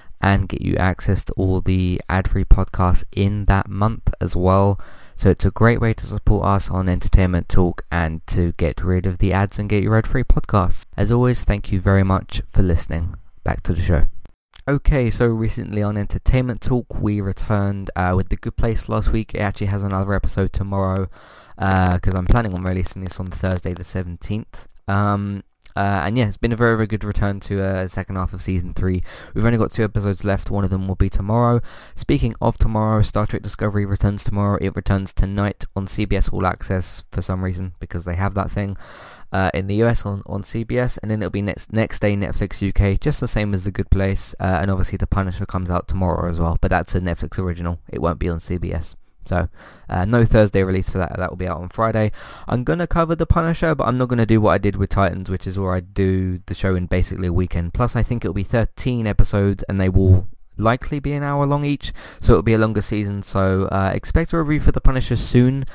and 0.21 0.47
get 0.47 0.61
you 0.61 0.75
access 0.75 1.25
to 1.25 1.33
all 1.33 1.61
the 1.61 2.01
ad-free 2.09 2.45
podcasts 2.45 3.03
in 3.11 3.45
that 3.45 3.69
month 3.69 4.13
as 4.19 4.35
well. 4.35 4.79
So 5.15 5.29
it's 5.29 5.45
a 5.45 5.51
great 5.51 5.81
way 5.81 5.93
to 5.93 6.05
support 6.05 6.45
us 6.45 6.69
on 6.69 6.89
Entertainment 6.89 7.49
Talk 7.49 7.83
and 7.91 8.25
to 8.27 8.53
get 8.53 8.83
rid 8.83 9.05
of 9.05 9.17
the 9.17 9.33
ads 9.33 9.59
and 9.59 9.69
get 9.69 9.83
your 9.83 9.97
ad-free 9.97 10.23
podcasts. 10.23 10.85
As 10.97 11.11
always, 11.11 11.43
thank 11.43 11.71
you 11.71 11.79
very 11.79 12.03
much 12.03 12.41
for 12.51 12.61
listening. 12.61 13.15
Back 13.43 13.61
to 13.63 13.73
the 13.73 13.81
show. 13.81 14.05
Okay, 14.67 15.09
so 15.09 15.27
recently 15.27 15.81
on 15.81 15.97
Entertainment 15.97 16.61
Talk, 16.61 16.85
we 16.99 17.19
returned 17.19 17.89
uh, 17.95 18.13
with 18.15 18.29
The 18.29 18.35
Good 18.35 18.57
Place 18.57 18.87
last 18.87 19.11
week. 19.11 19.33
It 19.33 19.39
actually 19.39 19.67
has 19.67 19.81
another 19.81 20.13
episode 20.13 20.53
tomorrow 20.53 21.09
because 21.55 22.13
uh, 22.13 22.17
I'm 22.17 22.25
planning 22.25 22.53
on 22.53 22.63
releasing 22.63 23.03
this 23.03 23.19
on 23.19 23.27
Thursday 23.27 23.73
the 23.73 23.83
17th. 23.83 24.67
Um, 24.87 25.43
uh, 25.75 26.03
and 26.05 26.17
yeah, 26.17 26.27
it's 26.27 26.37
been 26.37 26.51
a 26.51 26.55
very, 26.55 26.75
very 26.75 26.87
good 26.87 27.03
return 27.03 27.39
to 27.41 27.61
uh, 27.61 27.87
second 27.87 28.15
half 28.15 28.33
of 28.33 28.41
season 28.41 28.73
three. 28.73 29.03
We've 29.33 29.45
only 29.45 29.57
got 29.57 29.71
two 29.71 29.83
episodes 29.83 30.23
left. 30.23 30.51
One 30.51 30.63
of 30.63 30.69
them 30.69 30.87
will 30.87 30.95
be 30.95 31.09
tomorrow. 31.09 31.61
Speaking 31.95 32.35
of 32.41 32.57
tomorrow, 32.57 33.01
Star 33.01 33.25
Trek 33.25 33.41
Discovery 33.41 33.85
returns 33.85 34.23
tomorrow. 34.23 34.57
It 34.61 34.75
returns 34.75 35.13
tonight 35.13 35.65
on 35.75 35.87
CBS 35.87 36.31
All 36.31 36.45
Access 36.45 37.03
for 37.11 37.21
some 37.21 37.43
reason 37.43 37.73
because 37.79 38.05
they 38.05 38.15
have 38.15 38.33
that 38.35 38.51
thing 38.51 38.77
uh, 39.31 39.49
in 39.53 39.67
the 39.67 39.75
US 39.83 40.05
on, 40.05 40.23
on 40.25 40.43
CBS, 40.43 40.97
and 41.01 41.09
then 41.09 41.21
it'll 41.21 41.31
be 41.31 41.41
next 41.41 41.71
next 41.71 41.99
day 41.99 42.15
Netflix 42.15 42.61
UK, 42.67 42.99
just 42.99 43.19
the 43.19 43.27
same 43.27 43.53
as 43.53 43.63
The 43.63 43.71
Good 43.71 43.89
Place. 43.89 44.35
Uh, 44.39 44.59
and 44.61 44.69
obviously, 44.69 44.97
The 44.97 45.07
Punisher 45.07 45.45
comes 45.45 45.69
out 45.69 45.87
tomorrow 45.87 46.29
as 46.29 46.39
well, 46.39 46.57
but 46.59 46.69
that's 46.69 46.95
a 46.95 46.99
Netflix 46.99 47.39
original. 47.39 47.79
It 47.89 48.01
won't 48.01 48.19
be 48.19 48.29
on 48.29 48.39
CBS. 48.39 48.95
So, 49.25 49.49
uh, 49.89 50.05
no 50.05 50.25
Thursday 50.25 50.63
release 50.63 50.89
for 50.89 50.97
that. 50.97 51.15
That 51.17 51.29
will 51.29 51.37
be 51.37 51.47
out 51.47 51.61
on 51.61 51.69
Friday. 51.69 52.11
I'm 52.47 52.63
going 52.63 52.79
to 52.79 52.87
cover 52.87 53.15
The 53.15 53.25
Punisher, 53.25 53.75
but 53.75 53.87
I'm 53.87 53.95
not 53.95 54.07
going 54.07 54.19
to 54.19 54.25
do 54.25 54.41
what 54.41 54.51
I 54.51 54.57
did 54.57 54.75
with 54.75 54.89
Titans, 54.89 55.29
which 55.29 55.45
is 55.45 55.57
where 55.59 55.73
I 55.73 55.79
do 55.79 56.39
the 56.45 56.55
show 56.55 56.75
in 56.75 56.87
basically 56.87 57.27
a 57.27 57.33
weekend. 57.33 57.73
Plus, 57.73 57.95
I 57.95 58.03
think 58.03 58.23
it'll 58.23 58.33
be 58.33 58.43
13 58.43 59.07
episodes, 59.07 59.63
and 59.69 59.79
they 59.79 59.89
will 59.89 60.27
likely 60.57 60.99
be 60.99 61.13
an 61.13 61.23
hour 61.23 61.45
long 61.45 61.65
each, 61.65 61.93
so 62.19 62.33
it'll 62.33 62.43
be 62.43 62.53
a 62.53 62.57
longer 62.57 62.81
season. 62.81 63.23
So, 63.23 63.65
uh, 63.65 63.91
expect 63.93 64.33
a 64.33 64.41
review 64.41 64.59
for 64.59 64.71
The 64.71 64.81
Punisher 64.81 65.15
soon, 65.15 65.65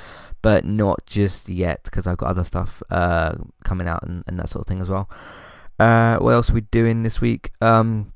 but 0.42 0.64
not 0.64 1.06
just 1.06 1.48
yet, 1.48 1.84
because 1.84 2.06
I've 2.06 2.18
got 2.18 2.28
other 2.28 2.44
stuff 2.44 2.82
uh, 2.90 3.34
coming 3.64 3.88
out 3.88 4.02
and, 4.02 4.22
and, 4.26 4.38
that 4.38 4.48
sort 4.48 4.64
of 4.64 4.66
thing 4.66 4.80
as 4.80 4.88
well. 4.88 5.08
Uh, 5.78 6.18
what 6.18 6.30
else 6.30 6.50
are 6.50 6.54
we 6.54 6.60
doing 6.62 7.02
this 7.02 7.20
week? 7.20 7.50
Um, 7.60 8.12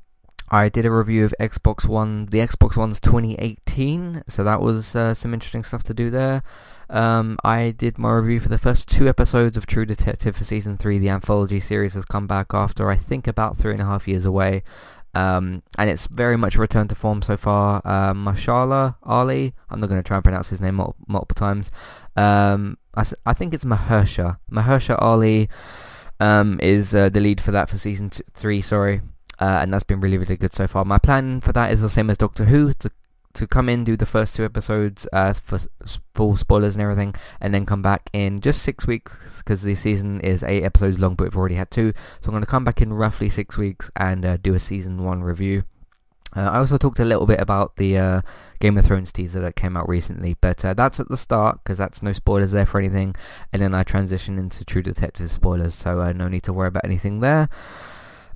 I 0.51 0.69
did 0.69 0.85
a 0.85 0.91
review 0.91 1.25
of 1.25 1.35
Xbox 1.39 1.87
One, 1.87 2.27
the 2.27 2.39
Xbox 2.39 2.77
One's 2.77 2.99
2018, 2.99 4.25
so 4.27 4.43
that 4.43 4.61
was 4.61 4.97
uh, 4.97 5.15
some 5.15 5.33
interesting 5.33 5.63
stuff 5.63 5.85
to 5.85 5.95
do 5.95 6.11
there. 6.11 6.43
Um, 6.89 7.39
I 7.45 7.71
did 7.71 7.99
my 7.99 8.13
review 8.15 8.41
for 8.41 8.49
the 8.49 8.59
first 8.59 8.89
two 8.89 9.09
episodes 9.09 9.57
of 9.57 9.67
True 9.67 9.87
Detective 9.87 10.35
for 10.35 10.43
Season 10.43 10.77
3. 10.77 10.99
The 10.99 11.09
anthology 11.09 11.61
series 11.61 11.95
has 11.95 12.05
come 12.05 12.27
back 12.27 12.49
after, 12.53 12.91
I 12.91 12.97
think, 12.97 13.29
about 13.29 13.59
three 13.59 13.73
and 13.73 13.81
a 13.81 13.85
half 13.85 14.09
years 14.09 14.25
away. 14.25 14.65
Um, 15.15 15.63
and 15.79 15.89
it's 15.89 16.09
very 16.09 16.37
much 16.37 16.57
a 16.57 16.61
return 16.61 16.89
to 16.89 16.95
form 16.95 17.23
so 17.23 17.37
far. 17.37 17.81
Uh, 17.85 18.15
Mashallah 18.15 18.97
Ali, 19.05 19.55
I'm 19.69 19.81
not 19.81 19.89
going 19.89 20.03
to 20.03 20.07
try 20.07 20.17
and 20.17 20.25
pronounce 20.25 20.49
his 20.49 20.61
name 20.61 20.77
multiple, 20.77 21.05
multiple 21.07 21.35
times. 21.35 21.71
Um, 22.17 22.77
I, 22.95 23.05
I 23.25 23.35
think 23.35 23.55
it's 23.55 23.65
Mahersha. 23.65 24.39
Mahersha 24.51 25.01
Ali 25.01 25.49
um, 26.19 26.59
is 26.61 26.93
uh, 26.93 27.09
the 27.09 27.21
lead 27.21 27.41
for 27.41 27.53
that 27.53 27.69
for 27.69 27.79
season 27.79 28.11
t- 28.11 28.23
three. 28.35 28.63
Sorry, 28.63 29.01
uh, 29.41 29.59
and 29.63 29.73
that's 29.73 29.85
been 29.85 30.01
really 30.01 30.19
really 30.19 30.37
good 30.37 30.53
so 30.53 30.67
far. 30.67 30.85
My 30.85 30.99
plan 30.99 31.41
for 31.41 31.53
that 31.53 31.73
is 31.73 31.81
the 31.81 31.89
same 31.89 32.11
as 32.11 32.19
Doctor 32.19 32.47
Who 32.47 32.73
to 32.75 32.91
to 33.33 33.47
come 33.47 33.69
in, 33.69 33.85
do 33.85 33.97
the 33.97 34.07
first 34.07 34.35
two 34.35 34.45
episodes 34.45 35.07
uh, 35.13 35.33
for 35.33 35.59
full 36.15 36.37
spoilers 36.37 36.75
and 36.75 36.83
everything, 36.83 37.15
and 37.41 37.55
then 37.55 37.65
come 37.65 37.83
back 37.83 38.11
in 38.13 38.41
just 38.41 38.63
six 38.63 38.87
weeks 38.87 39.39
because 39.39 39.63
the 39.63 39.75
season 39.75 40.21
is 40.21 40.43
eight 40.43 40.65
episodes 40.65 40.99
long, 40.99 41.15
but 41.15 41.25
we've 41.25 41.37
already 41.37 41.55
had 41.55 41.71
two. 41.71 41.93
So 42.21 42.27
I'm 42.27 42.33
going 42.33 42.43
to 42.43 42.51
come 42.51 42.65
back 42.65 42.83
in 42.83 42.93
roughly 42.93 43.31
six 43.31 43.57
weeks 43.57 43.91
and 43.97 44.25
uh, 44.25 44.37
do 44.37 44.55
a 44.55 44.59
season 44.59 45.05
one 45.05 45.23
review. 45.23 45.65
Uh, 46.37 46.43
I 46.43 46.59
also 46.59 46.79
talked 46.79 47.01
a 47.01 47.05
little 47.05 47.27
bit 47.27 47.41
about 47.41 47.77
the 47.77 47.99
uh, 47.99 48.21
Game 48.61 48.79
of 48.79 48.85
Thrones 48.85 49.11
teaser 49.11 49.41
that 49.41 49.57
came 49.57 49.77
out 49.77 49.89
recently, 49.89 50.37
but 50.41 50.65
uh, 50.65 50.75
that's 50.75 51.01
at 51.01 51.09
the 51.09 51.17
start 51.17 51.61
because 51.63 51.79
that's 51.79 52.03
no 52.03 52.13
spoilers 52.13 52.53
there 52.53 52.67
for 52.67 52.79
anything. 52.79 53.17
And 53.53 53.61
then 53.61 53.75
I 53.75 53.83
transition 53.83 54.39
into 54.39 54.65
True 54.65 54.83
Detective 54.83 55.31
spoilers, 55.31 55.75
so 55.75 56.01
uh, 56.01 56.13
no 56.13 56.29
need 56.29 56.45
to 56.45 56.53
worry 56.53 56.69
about 56.69 56.85
anything 56.85 57.21
there. 57.21 57.49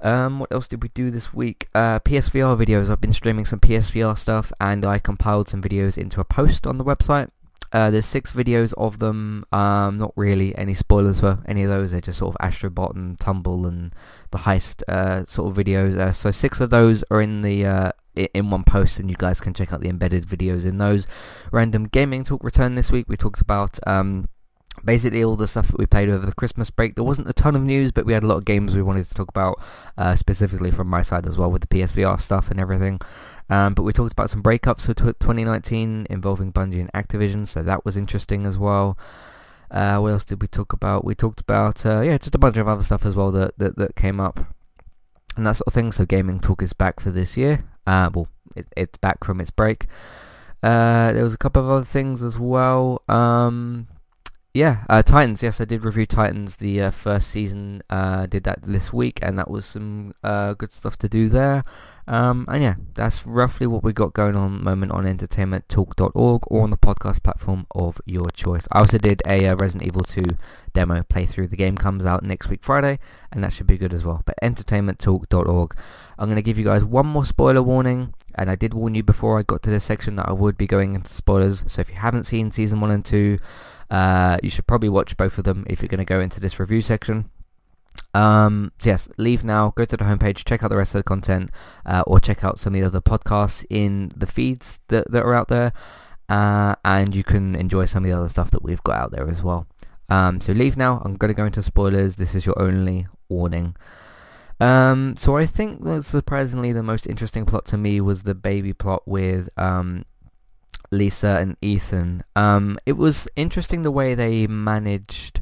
Um, 0.00 0.38
what 0.38 0.52
else 0.52 0.66
did 0.66 0.82
we 0.82 0.88
do 0.90 1.10
this 1.10 1.32
week? 1.32 1.68
Uh, 1.74 2.00
PSVR 2.00 2.56
videos. 2.56 2.90
I've 2.90 3.00
been 3.00 3.12
streaming 3.12 3.46
some 3.46 3.60
PSVR 3.60 4.18
stuff, 4.18 4.52
and 4.60 4.84
I 4.84 4.98
compiled 4.98 5.48
some 5.48 5.62
videos 5.62 5.96
into 5.96 6.20
a 6.20 6.24
post 6.24 6.66
on 6.66 6.78
the 6.78 6.84
website. 6.84 7.30
Uh, 7.74 7.90
there's 7.90 8.06
six 8.06 8.32
videos 8.32 8.72
of 8.74 9.00
them. 9.00 9.44
Um, 9.52 9.96
not 9.96 10.12
really 10.14 10.56
any 10.56 10.74
spoilers 10.74 11.18
for 11.18 11.40
any 11.44 11.64
of 11.64 11.70
those. 11.70 11.90
They're 11.90 12.00
just 12.00 12.20
sort 12.20 12.36
of 12.36 12.48
Astrobot 12.48 12.94
and 12.94 13.18
Tumble 13.18 13.66
and 13.66 13.92
the 14.30 14.38
heist 14.38 14.84
uh, 14.88 15.26
sort 15.26 15.50
of 15.50 15.64
videos. 15.64 15.98
Uh, 15.98 16.12
so 16.12 16.30
six 16.30 16.60
of 16.60 16.70
those 16.70 17.02
are 17.10 17.20
in 17.20 17.42
the 17.42 17.66
uh, 17.66 17.92
in 18.14 18.50
one 18.50 18.62
post, 18.62 19.00
and 19.00 19.10
you 19.10 19.16
guys 19.18 19.40
can 19.40 19.54
check 19.54 19.72
out 19.72 19.80
the 19.80 19.88
embedded 19.88 20.24
videos 20.24 20.64
in 20.64 20.78
those. 20.78 21.08
Random 21.50 21.84
gaming 21.84 22.22
talk 22.22 22.44
return 22.44 22.76
this 22.76 22.92
week. 22.92 23.06
We 23.08 23.16
talked 23.16 23.40
about 23.40 23.80
um, 23.88 24.28
basically 24.84 25.24
all 25.24 25.36
the 25.36 25.46
stuff 25.46 25.68
that 25.68 25.78
we 25.78 25.86
played 25.86 26.08
over 26.08 26.26
the 26.26 26.34
Christmas 26.34 26.70
break. 26.70 26.94
There 26.94 27.04
wasn't 27.04 27.28
a 27.28 27.32
ton 27.32 27.56
of 27.56 27.62
news, 27.62 27.92
but 27.92 28.06
we 28.06 28.12
had 28.12 28.22
a 28.22 28.26
lot 28.26 28.36
of 28.36 28.44
games 28.44 28.74
we 28.74 28.82
wanted 28.82 29.08
to 29.08 29.14
talk 29.14 29.28
about, 29.28 29.60
uh, 29.96 30.14
specifically 30.14 30.70
from 30.70 30.88
my 30.88 31.02
side 31.02 31.26
as 31.26 31.36
well 31.36 31.50
with 31.50 31.62
the 31.62 31.68
PSVR 31.68 32.20
stuff 32.20 32.50
and 32.50 32.60
everything. 32.60 33.00
Um, 33.50 33.74
but 33.74 33.82
we 33.82 33.92
talked 33.92 34.12
about 34.12 34.30
some 34.30 34.42
breakups 34.42 34.86
for 34.86 34.94
2019 34.94 36.06
involving 36.08 36.52
Bungie 36.52 36.80
and 36.80 36.92
Activision, 36.92 37.46
so 37.46 37.62
that 37.62 37.84
was 37.84 37.96
interesting 37.96 38.46
as 38.46 38.56
well. 38.56 38.96
Uh, 39.70 39.98
what 39.98 40.12
else 40.12 40.24
did 40.24 40.40
we 40.40 40.48
talk 40.48 40.72
about? 40.72 41.04
We 41.04 41.14
talked 41.14 41.40
about, 41.40 41.84
uh, 41.84 42.00
yeah, 42.00 42.16
just 42.18 42.34
a 42.34 42.38
bunch 42.38 42.56
of 42.56 42.68
other 42.68 42.82
stuff 42.82 43.04
as 43.04 43.14
well 43.14 43.30
that, 43.32 43.58
that, 43.58 43.76
that 43.76 43.96
came 43.96 44.20
up 44.20 44.54
and 45.36 45.46
that 45.46 45.56
sort 45.56 45.66
of 45.66 45.74
thing. 45.74 45.92
So 45.92 46.04
gaming 46.04 46.40
talk 46.40 46.62
is 46.62 46.72
back 46.72 47.00
for 47.00 47.10
this 47.10 47.36
year. 47.36 47.64
Uh, 47.86 48.10
well, 48.14 48.28
it, 48.56 48.66
it's 48.76 48.98
back 48.98 49.24
from 49.24 49.40
its 49.40 49.50
break. 49.50 49.86
Uh, 50.62 51.12
there 51.12 51.24
was 51.24 51.34
a 51.34 51.38
couple 51.38 51.62
of 51.62 51.68
other 51.68 51.84
things 51.84 52.22
as 52.22 52.38
well. 52.38 53.02
Um, 53.08 53.88
yeah, 54.54 54.84
uh, 54.88 55.02
Titans. 55.02 55.42
Yes, 55.42 55.60
I 55.60 55.64
did 55.64 55.84
review 55.84 56.06
Titans. 56.06 56.58
The 56.58 56.82
uh, 56.82 56.90
first 56.92 57.28
season 57.28 57.82
uh, 57.90 58.26
did 58.26 58.44
that 58.44 58.62
this 58.62 58.92
week, 58.92 59.18
and 59.20 59.36
that 59.36 59.50
was 59.50 59.66
some 59.66 60.14
uh, 60.22 60.54
good 60.54 60.72
stuff 60.72 60.96
to 60.98 61.08
do 61.08 61.28
there. 61.28 61.64
Um, 62.06 62.44
and 62.48 62.62
yeah, 62.62 62.74
that's 62.94 63.26
roughly 63.26 63.66
what 63.66 63.82
we 63.82 63.92
got 63.92 64.12
going 64.12 64.36
on 64.36 64.62
moment 64.62 64.92
on 64.92 65.06
entertainmenttalk.org 65.06 66.42
or 66.46 66.62
on 66.62 66.70
the 66.70 66.76
podcast 66.76 67.24
platform 67.24 67.66
of 67.74 68.00
your 68.06 68.30
choice. 68.30 68.68
I 68.70 68.78
also 68.78 68.98
did 68.98 69.22
a 69.26 69.48
uh, 69.48 69.56
Resident 69.56 69.88
Evil 69.88 70.02
2 70.02 70.22
demo 70.72 71.02
playthrough. 71.02 71.50
The 71.50 71.56
game 71.56 71.76
comes 71.76 72.04
out 72.04 72.22
next 72.22 72.48
week 72.48 72.62
Friday, 72.62 73.00
and 73.32 73.42
that 73.42 73.52
should 73.52 73.66
be 73.66 73.78
good 73.78 73.92
as 73.92 74.04
well. 74.04 74.22
But 74.24 74.36
entertainmenttalk.org. 74.40 75.76
I'm 76.16 76.26
going 76.26 76.36
to 76.36 76.42
give 76.42 76.58
you 76.58 76.64
guys 76.64 76.84
one 76.84 77.06
more 77.06 77.24
spoiler 77.24 77.62
warning, 77.62 78.14
and 78.36 78.48
I 78.48 78.54
did 78.54 78.72
warn 78.72 78.94
you 78.94 79.02
before 79.02 79.40
I 79.40 79.42
got 79.42 79.64
to 79.64 79.70
this 79.70 79.82
section 79.82 80.14
that 80.16 80.28
I 80.28 80.32
would 80.32 80.56
be 80.56 80.68
going 80.68 80.94
into 80.94 81.12
spoilers. 81.12 81.64
So 81.66 81.80
if 81.80 81.88
you 81.88 81.96
haven't 81.96 82.24
seen 82.24 82.52
season 82.52 82.80
1 82.80 82.90
and 82.92 83.04
2, 83.04 83.38
uh, 83.94 84.38
you 84.42 84.50
should 84.50 84.66
probably 84.66 84.88
watch 84.88 85.16
both 85.16 85.38
of 85.38 85.44
them 85.44 85.64
if 85.68 85.80
you're 85.80 85.88
going 85.88 85.98
to 85.98 86.04
go 86.04 86.20
into 86.20 86.40
this 86.40 86.58
review 86.58 86.82
section. 86.82 87.30
Um, 88.12 88.72
so 88.80 88.90
yes, 88.90 89.08
leave 89.18 89.44
now, 89.44 89.72
go 89.76 89.84
to 89.84 89.96
the 89.96 90.02
homepage, 90.02 90.44
check 90.44 90.64
out 90.64 90.70
the 90.70 90.76
rest 90.76 90.96
of 90.96 90.98
the 90.98 91.04
content, 91.04 91.52
uh, 91.86 92.02
or 92.04 92.18
check 92.18 92.42
out 92.42 92.58
some 92.58 92.74
of 92.74 92.80
the 92.80 92.86
other 92.88 93.00
podcasts 93.00 93.64
in 93.70 94.10
the 94.16 94.26
feeds 94.26 94.80
that, 94.88 95.08
that 95.12 95.22
are 95.22 95.32
out 95.32 95.46
there, 95.46 95.72
uh, 96.28 96.74
and 96.84 97.14
you 97.14 97.22
can 97.22 97.54
enjoy 97.54 97.84
some 97.84 98.02
of 98.04 98.10
the 98.10 98.16
other 98.16 98.28
stuff 98.28 98.50
that 98.50 98.64
we've 98.64 98.82
got 98.82 98.96
out 98.96 99.10
there 99.12 99.28
as 99.28 99.44
well. 99.44 99.68
Um, 100.08 100.40
so 100.40 100.52
leave 100.52 100.76
now, 100.76 101.00
I'm 101.04 101.14
going 101.14 101.32
to 101.32 101.36
go 101.36 101.46
into 101.46 101.62
spoilers, 101.62 102.16
this 102.16 102.34
is 102.34 102.44
your 102.44 102.60
only 102.60 103.06
warning. 103.28 103.76
Um, 104.58 105.14
so 105.16 105.36
I 105.36 105.46
think 105.46 105.84
that 105.84 106.04
surprisingly 106.04 106.72
the 106.72 106.82
most 106.82 107.06
interesting 107.06 107.46
plot 107.46 107.64
to 107.66 107.76
me 107.76 108.00
was 108.00 108.24
the 108.24 108.34
baby 108.34 108.72
plot 108.72 109.06
with 109.06 109.48
um, 109.56 110.04
Lisa 110.90 111.38
and 111.40 111.56
Ethan. 111.60 112.22
Um, 112.36 112.78
it 112.86 112.92
was 112.92 113.28
interesting 113.36 113.82
the 113.82 113.90
way 113.90 114.14
they 114.14 114.46
managed 114.46 115.40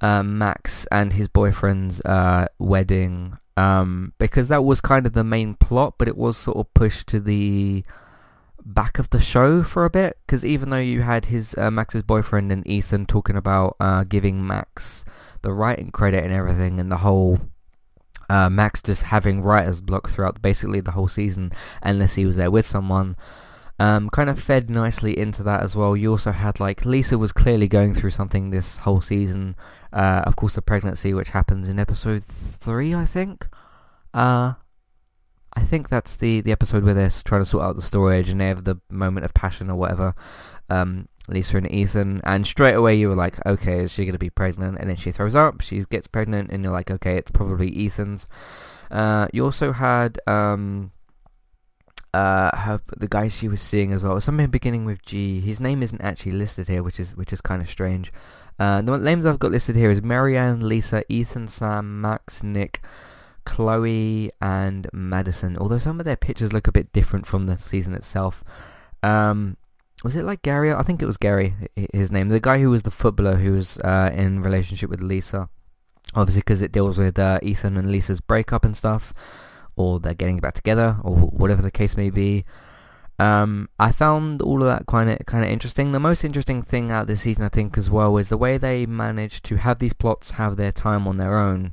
uh, 0.00 0.22
Max 0.22 0.86
and 0.90 1.12
his 1.12 1.28
boyfriend's 1.28 2.00
uh, 2.02 2.46
wedding 2.58 3.38
um, 3.56 4.12
because 4.18 4.48
that 4.48 4.64
was 4.64 4.80
kind 4.80 5.06
of 5.06 5.12
the 5.12 5.24
main 5.24 5.54
plot, 5.54 5.94
but 5.98 6.08
it 6.08 6.16
was 6.16 6.36
sort 6.36 6.56
of 6.56 6.72
pushed 6.74 7.06
to 7.08 7.20
the 7.20 7.84
back 8.64 8.98
of 8.98 9.10
the 9.10 9.20
show 9.20 9.62
for 9.62 9.84
a 9.84 9.90
bit 9.90 10.18
because 10.24 10.44
even 10.44 10.70
though 10.70 10.76
you 10.76 11.02
had 11.02 11.26
his 11.26 11.54
uh, 11.58 11.70
Max's 11.70 12.02
boyfriend 12.02 12.52
and 12.52 12.66
Ethan 12.66 13.06
talking 13.06 13.36
about 13.36 13.76
uh, 13.80 14.04
giving 14.04 14.46
Max 14.46 15.04
the 15.42 15.52
writing 15.52 15.90
credit 15.90 16.24
and 16.24 16.32
everything 16.32 16.78
and 16.78 16.90
the 16.90 16.98
whole 16.98 17.40
uh, 18.30 18.48
Max 18.48 18.80
just 18.80 19.04
having 19.04 19.42
writer's 19.42 19.80
block 19.80 20.08
throughout 20.08 20.40
basically 20.40 20.80
the 20.80 20.92
whole 20.92 21.08
season 21.08 21.50
unless 21.82 22.14
he 22.14 22.24
was 22.24 22.36
there 22.36 22.50
with 22.50 22.66
someone 22.66 23.16
um, 23.82 24.10
kind 24.10 24.30
of 24.30 24.38
fed 24.38 24.70
nicely 24.70 25.18
into 25.18 25.42
that 25.42 25.60
as 25.60 25.74
well. 25.74 25.96
You 25.96 26.12
also 26.12 26.30
had 26.30 26.60
like 26.60 26.84
Lisa 26.84 27.18
was 27.18 27.32
clearly 27.32 27.66
going 27.66 27.94
through 27.94 28.10
something 28.10 28.50
this 28.50 28.78
whole 28.78 29.00
season. 29.00 29.56
Uh, 29.92 30.22
of 30.24 30.36
course, 30.36 30.54
the 30.54 30.62
pregnancy, 30.62 31.12
which 31.12 31.30
happens 31.30 31.68
in 31.68 31.80
episode 31.80 32.22
three, 32.22 32.94
I 32.94 33.06
think. 33.06 33.48
Uh, 34.14 34.52
I 35.54 35.64
think 35.64 35.88
that's 35.88 36.14
the, 36.14 36.40
the 36.42 36.52
episode 36.52 36.84
where 36.84 36.94
they're 36.94 37.10
trying 37.10 37.40
to 37.40 37.44
sort 37.44 37.64
out 37.64 37.74
the 37.74 37.82
storage 37.82 38.28
and 38.28 38.40
they 38.40 38.46
have 38.46 38.62
the 38.62 38.76
moment 38.88 39.24
of 39.24 39.34
passion 39.34 39.68
or 39.68 39.74
whatever. 39.74 40.14
Um, 40.70 41.08
Lisa 41.26 41.56
and 41.56 41.70
Ethan, 41.70 42.20
and 42.22 42.46
straight 42.46 42.74
away 42.74 42.94
you 42.94 43.08
were 43.08 43.16
like, 43.16 43.44
okay, 43.44 43.80
is 43.80 43.90
she 43.90 44.04
going 44.04 44.12
to 44.12 44.18
be 44.18 44.30
pregnant? 44.30 44.78
And 44.78 44.90
then 44.90 44.96
she 44.96 45.10
throws 45.10 45.34
up, 45.34 45.60
she 45.60 45.84
gets 45.90 46.06
pregnant, 46.06 46.52
and 46.52 46.62
you're 46.62 46.72
like, 46.72 46.90
okay, 46.90 47.16
it's 47.16 47.32
probably 47.32 47.84
Ethan's. 47.84 48.28
Uh, 48.92 49.26
you 49.32 49.44
also 49.44 49.72
had 49.72 50.20
um, 50.28 50.92
uh, 52.14 52.54
her, 52.56 52.80
the 52.96 53.08
guy 53.08 53.28
she 53.28 53.48
was 53.48 53.62
seeing 53.62 53.92
as 53.92 54.02
well. 54.02 54.20
Something 54.20 54.50
beginning 54.50 54.84
with 54.84 55.04
G. 55.04 55.40
His 55.40 55.60
name 55.60 55.82
isn't 55.82 56.00
actually 56.00 56.32
listed 56.32 56.68
here, 56.68 56.82
which 56.82 57.00
is 57.00 57.16
which 57.16 57.32
is 57.32 57.40
kind 57.40 57.62
of 57.62 57.70
strange. 57.70 58.12
Uh, 58.58 58.82
the 58.82 58.98
names 58.98 59.24
I've 59.24 59.38
got 59.38 59.50
listed 59.50 59.76
here 59.76 59.90
is 59.90 60.02
Marianne, 60.02 60.68
Lisa, 60.68 61.02
Ethan, 61.08 61.48
Sam, 61.48 62.00
Max, 62.00 62.42
Nick, 62.42 62.82
Chloe, 63.44 64.30
and 64.40 64.88
Madison. 64.92 65.56
Although 65.56 65.78
some 65.78 65.98
of 65.98 66.04
their 66.04 66.16
pictures 66.16 66.52
look 66.52 66.66
a 66.66 66.72
bit 66.72 66.92
different 66.92 67.26
from 67.26 67.46
the 67.46 67.56
season 67.56 67.94
itself. 67.94 68.44
Um, 69.02 69.56
was 70.04 70.16
it 70.16 70.24
like 70.24 70.42
Gary? 70.42 70.72
I 70.72 70.82
think 70.82 71.00
it 71.00 71.06
was 71.06 71.16
Gary, 71.16 71.54
his 71.92 72.10
name. 72.10 72.28
The 72.28 72.40
guy 72.40 72.60
who 72.60 72.70
was 72.70 72.82
the 72.82 72.90
footballer 72.90 73.36
who 73.36 73.52
was 73.52 73.78
uh, 73.78 74.10
in 74.12 74.42
relationship 74.42 74.90
with 74.90 75.00
Lisa. 75.00 75.48
Obviously, 76.14 76.40
because 76.40 76.60
it 76.60 76.72
deals 76.72 76.98
with 76.98 77.18
uh, 77.18 77.38
Ethan 77.42 77.76
and 77.76 77.90
Lisa's 77.90 78.20
breakup 78.20 78.64
and 78.64 78.76
stuff 78.76 79.14
or 79.76 80.00
they're 80.00 80.14
getting 80.14 80.38
back 80.38 80.54
together, 80.54 80.98
or 81.02 81.16
whatever 81.16 81.62
the 81.62 81.70
case 81.70 81.96
may 81.96 82.10
be. 82.10 82.44
Um, 83.18 83.68
I 83.78 83.92
found 83.92 84.42
all 84.42 84.62
of 84.62 84.68
that 84.68 84.86
kind 84.86 85.10
of 85.10 85.18
kind 85.26 85.44
of 85.44 85.50
interesting. 85.50 85.92
The 85.92 86.00
most 86.00 86.24
interesting 86.24 86.62
thing 86.62 86.90
out 86.90 87.06
this 87.06 87.22
season, 87.22 87.44
I 87.44 87.48
think, 87.48 87.78
as 87.78 87.90
well, 87.90 88.16
is 88.16 88.28
the 88.28 88.36
way 88.36 88.58
they 88.58 88.86
managed 88.86 89.44
to 89.44 89.56
have 89.56 89.78
these 89.78 89.92
plots 89.92 90.32
have 90.32 90.56
their 90.56 90.72
time 90.72 91.06
on 91.06 91.18
their 91.18 91.38
own, 91.38 91.72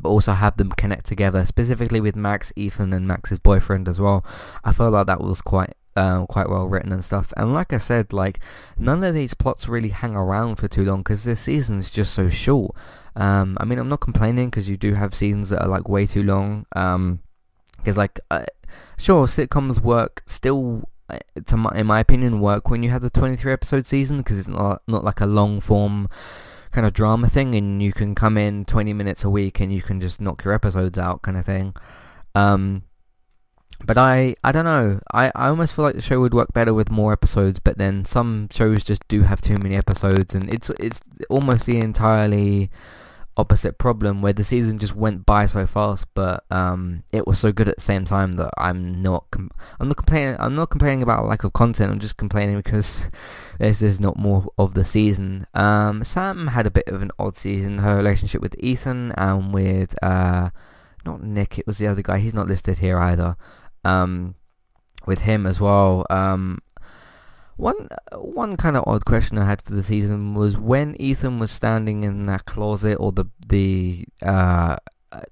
but 0.00 0.08
also 0.08 0.32
have 0.32 0.56
them 0.56 0.72
connect 0.72 1.06
together. 1.06 1.44
Specifically 1.44 2.00
with 2.00 2.16
Max, 2.16 2.52
Ethan, 2.56 2.92
and 2.92 3.06
Max's 3.06 3.38
boyfriend 3.38 3.88
as 3.88 4.00
well. 4.00 4.24
I 4.64 4.72
felt 4.72 4.92
like 4.92 5.06
that 5.06 5.20
was 5.20 5.40
quite 5.42 5.74
um, 5.96 6.26
quite 6.26 6.48
well 6.48 6.66
written 6.66 6.92
and 6.92 7.04
stuff. 7.04 7.32
And 7.36 7.52
like 7.54 7.72
I 7.72 7.78
said, 7.78 8.12
like 8.12 8.40
none 8.76 9.02
of 9.02 9.14
these 9.14 9.34
plots 9.34 9.68
really 9.68 9.88
hang 9.88 10.14
around 10.14 10.56
for 10.56 10.68
too 10.68 10.84
long 10.84 10.98
because 10.98 11.24
this 11.24 11.40
season's 11.40 11.90
just 11.90 12.12
so 12.12 12.28
short. 12.28 12.76
Um, 13.16 13.56
I 13.58 13.64
mean, 13.64 13.78
I'm 13.78 13.88
not 13.88 14.00
complaining 14.00 14.50
because 14.50 14.68
you 14.68 14.76
do 14.76 14.94
have 14.94 15.14
seasons 15.14 15.48
that 15.50 15.62
are 15.62 15.68
like 15.68 15.88
way 15.88 16.06
too 16.06 16.22
long. 16.22 16.66
Um, 16.76 17.20
because 17.78 17.96
like, 17.96 18.20
uh, 18.30 18.44
sure, 18.96 19.26
sitcoms 19.26 19.80
work 19.80 20.22
still. 20.26 20.88
Uh, 21.08 21.18
to 21.46 21.56
my, 21.56 21.70
in 21.76 21.86
my 21.86 22.00
opinion, 22.00 22.40
work 22.40 22.68
when 22.68 22.82
you 22.82 22.90
have 22.90 23.00
the 23.00 23.10
23 23.10 23.52
episode 23.52 23.86
season 23.86 24.18
because 24.18 24.40
it's 24.40 24.48
not 24.48 24.82
not 24.88 25.04
like 25.04 25.20
a 25.20 25.26
long 25.26 25.60
form 25.60 26.08
kind 26.72 26.84
of 26.84 26.92
drama 26.92 27.28
thing, 27.28 27.54
and 27.54 27.80
you 27.80 27.92
can 27.92 28.14
come 28.14 28.36
in 28.36 28.64
20 28.64 28.92
minutes 28.92 29.22
a 29.22 29.30
week 29.30 29.60
and 29.60 29.72
you 29.72 29.82
can 29.82 30.00
just 30.00 30.20
knock 30.20 30.44
your 30.44 30.52
episodes 30.52 30.98
out, 30.98 31.22
kind 31.22 31.36
of 31.36 31.46
thing. 31.46 31.74
Um, 32.34 32.82
but 33.84 33.98
I, 33.98 34.34
I 34.42 34.52
don't 34.52 34.64
know. 34.64 35.00
I, 35.12 35.30
I 35.34 35.48
almost 35.48 35.74
feel 35.74 35.84
like 35.84 35.94
the 35.94 36.02
show 36.02 36.20
would 36.20 36.34
work 36.34 36.52
better 36.52 36.72
with 36.72 36.90
more 36.90 37.12
episodes. 37.12 37.58
But 37.58 37.78
then 37.78 38.04
some 38.04 38.48
shows 38.50 38.84
just 38.84 39.06
do 39.08 39.22
have 39.22 39.40
too 39.40 39.56
many 39.58 39.76
episodes, 39.76 40.34
and 40.34 40.52
it's 40.52 40.70
it's 40.80 41.00
almost 41.28 41.66
the 41.66 41.78
entirely 41.78 42.70
opposite 43.38 43.76
problem 43.76 44.22
where 44.22 44.32
the 44.32 44.42
season 44.42 44.78
just 44.78 44.96
went 44.96 45.26
by 45.26 45.46
so 45.46 45.66
fast, 45.66 46.06
but 46.14 46.44
um, 46.50 47.02
it 47.12 47.26
was 47.26 47.38
so 47.38 47.52
good 47.52 47.68
at 47.68 47.76
the 47.76 47.82
same 47.82 48.04
time 48.04 48.32
that 48.32 48.50
I'm 48.56 49.02
not 49.02 49.26
com- 49.30 49.50
I'm 49.78 49.88
not 49.88 49.98
complaining 49.98 50.36
I'm 50.38 50.54
not 50.54 50.70
complaining 50.70 51.02
about 51.02 51.26
lack 51.26 51.44
of 51.44 51.52
content. 51.52 51.92
I'm 51.92 52.00
just 52.00 52.16
complaining 52.16 52.56
because 52.56 53.06
there's 53.58 53.80
just 53.80 54.00
not 54.00 54.16
more 54.16 54.46
of 54.58 54.74
the 54.74 54.84
season. 54.84 55.46
Um, 55.54 56.02
Sam 56.04 56.48
had 56.48 56.66
a 56.66 56.70
bit 56.70 56.88
of 56.88 57.02
an 57.02 57.10
odd 57.18 57.36
season. 57.36 57.78
Her 57.78 57.96
relationship 57.96 58.40
with 58.40 58.56
Ethan 58.58 59.12
and 59.12 59.52
with 59.52 59.94
uh, 60.02 60.50
not 61.04 61.22
Nick, 61.22 61.58
it 61.58 61.66
was 61.66 61.78
the 61.78 61.86
other 61.86 62.02
guy. 62.02 62.18
He's 62.18 62.34
not 62.34 62.48
listed 62.48 62.78
here 62.78 62.98
either. 62.98 63.36
Um, 63.86 64.34
with 65.06 65.20
him 65.20 65.46
as 65.46 65.60
well. 65.60 66.04
Um, 66.10 66.60
one 67.56 67.88
one 68.12 68.56
kind 68.56 68.76
of 68.76 68.84
odd 68.86 69.04
question 69.04 69.38
I 69.38 69.46
had 69.46 69.62
for 69.62 69.74
the 69.74 69.82
season 69.82 70.34
was 70.34 70.58
when 70.58 70.94
Ethan 71.00 71.38
was 71.38 71.50
standing 71.50 72.04
in 72.04 72.24
that 72.24 72.44
closet 72.44 72.96
or 73.00 73.12
the 73.12 73.26
the 73.46 74.04
uh, 74.22 74.76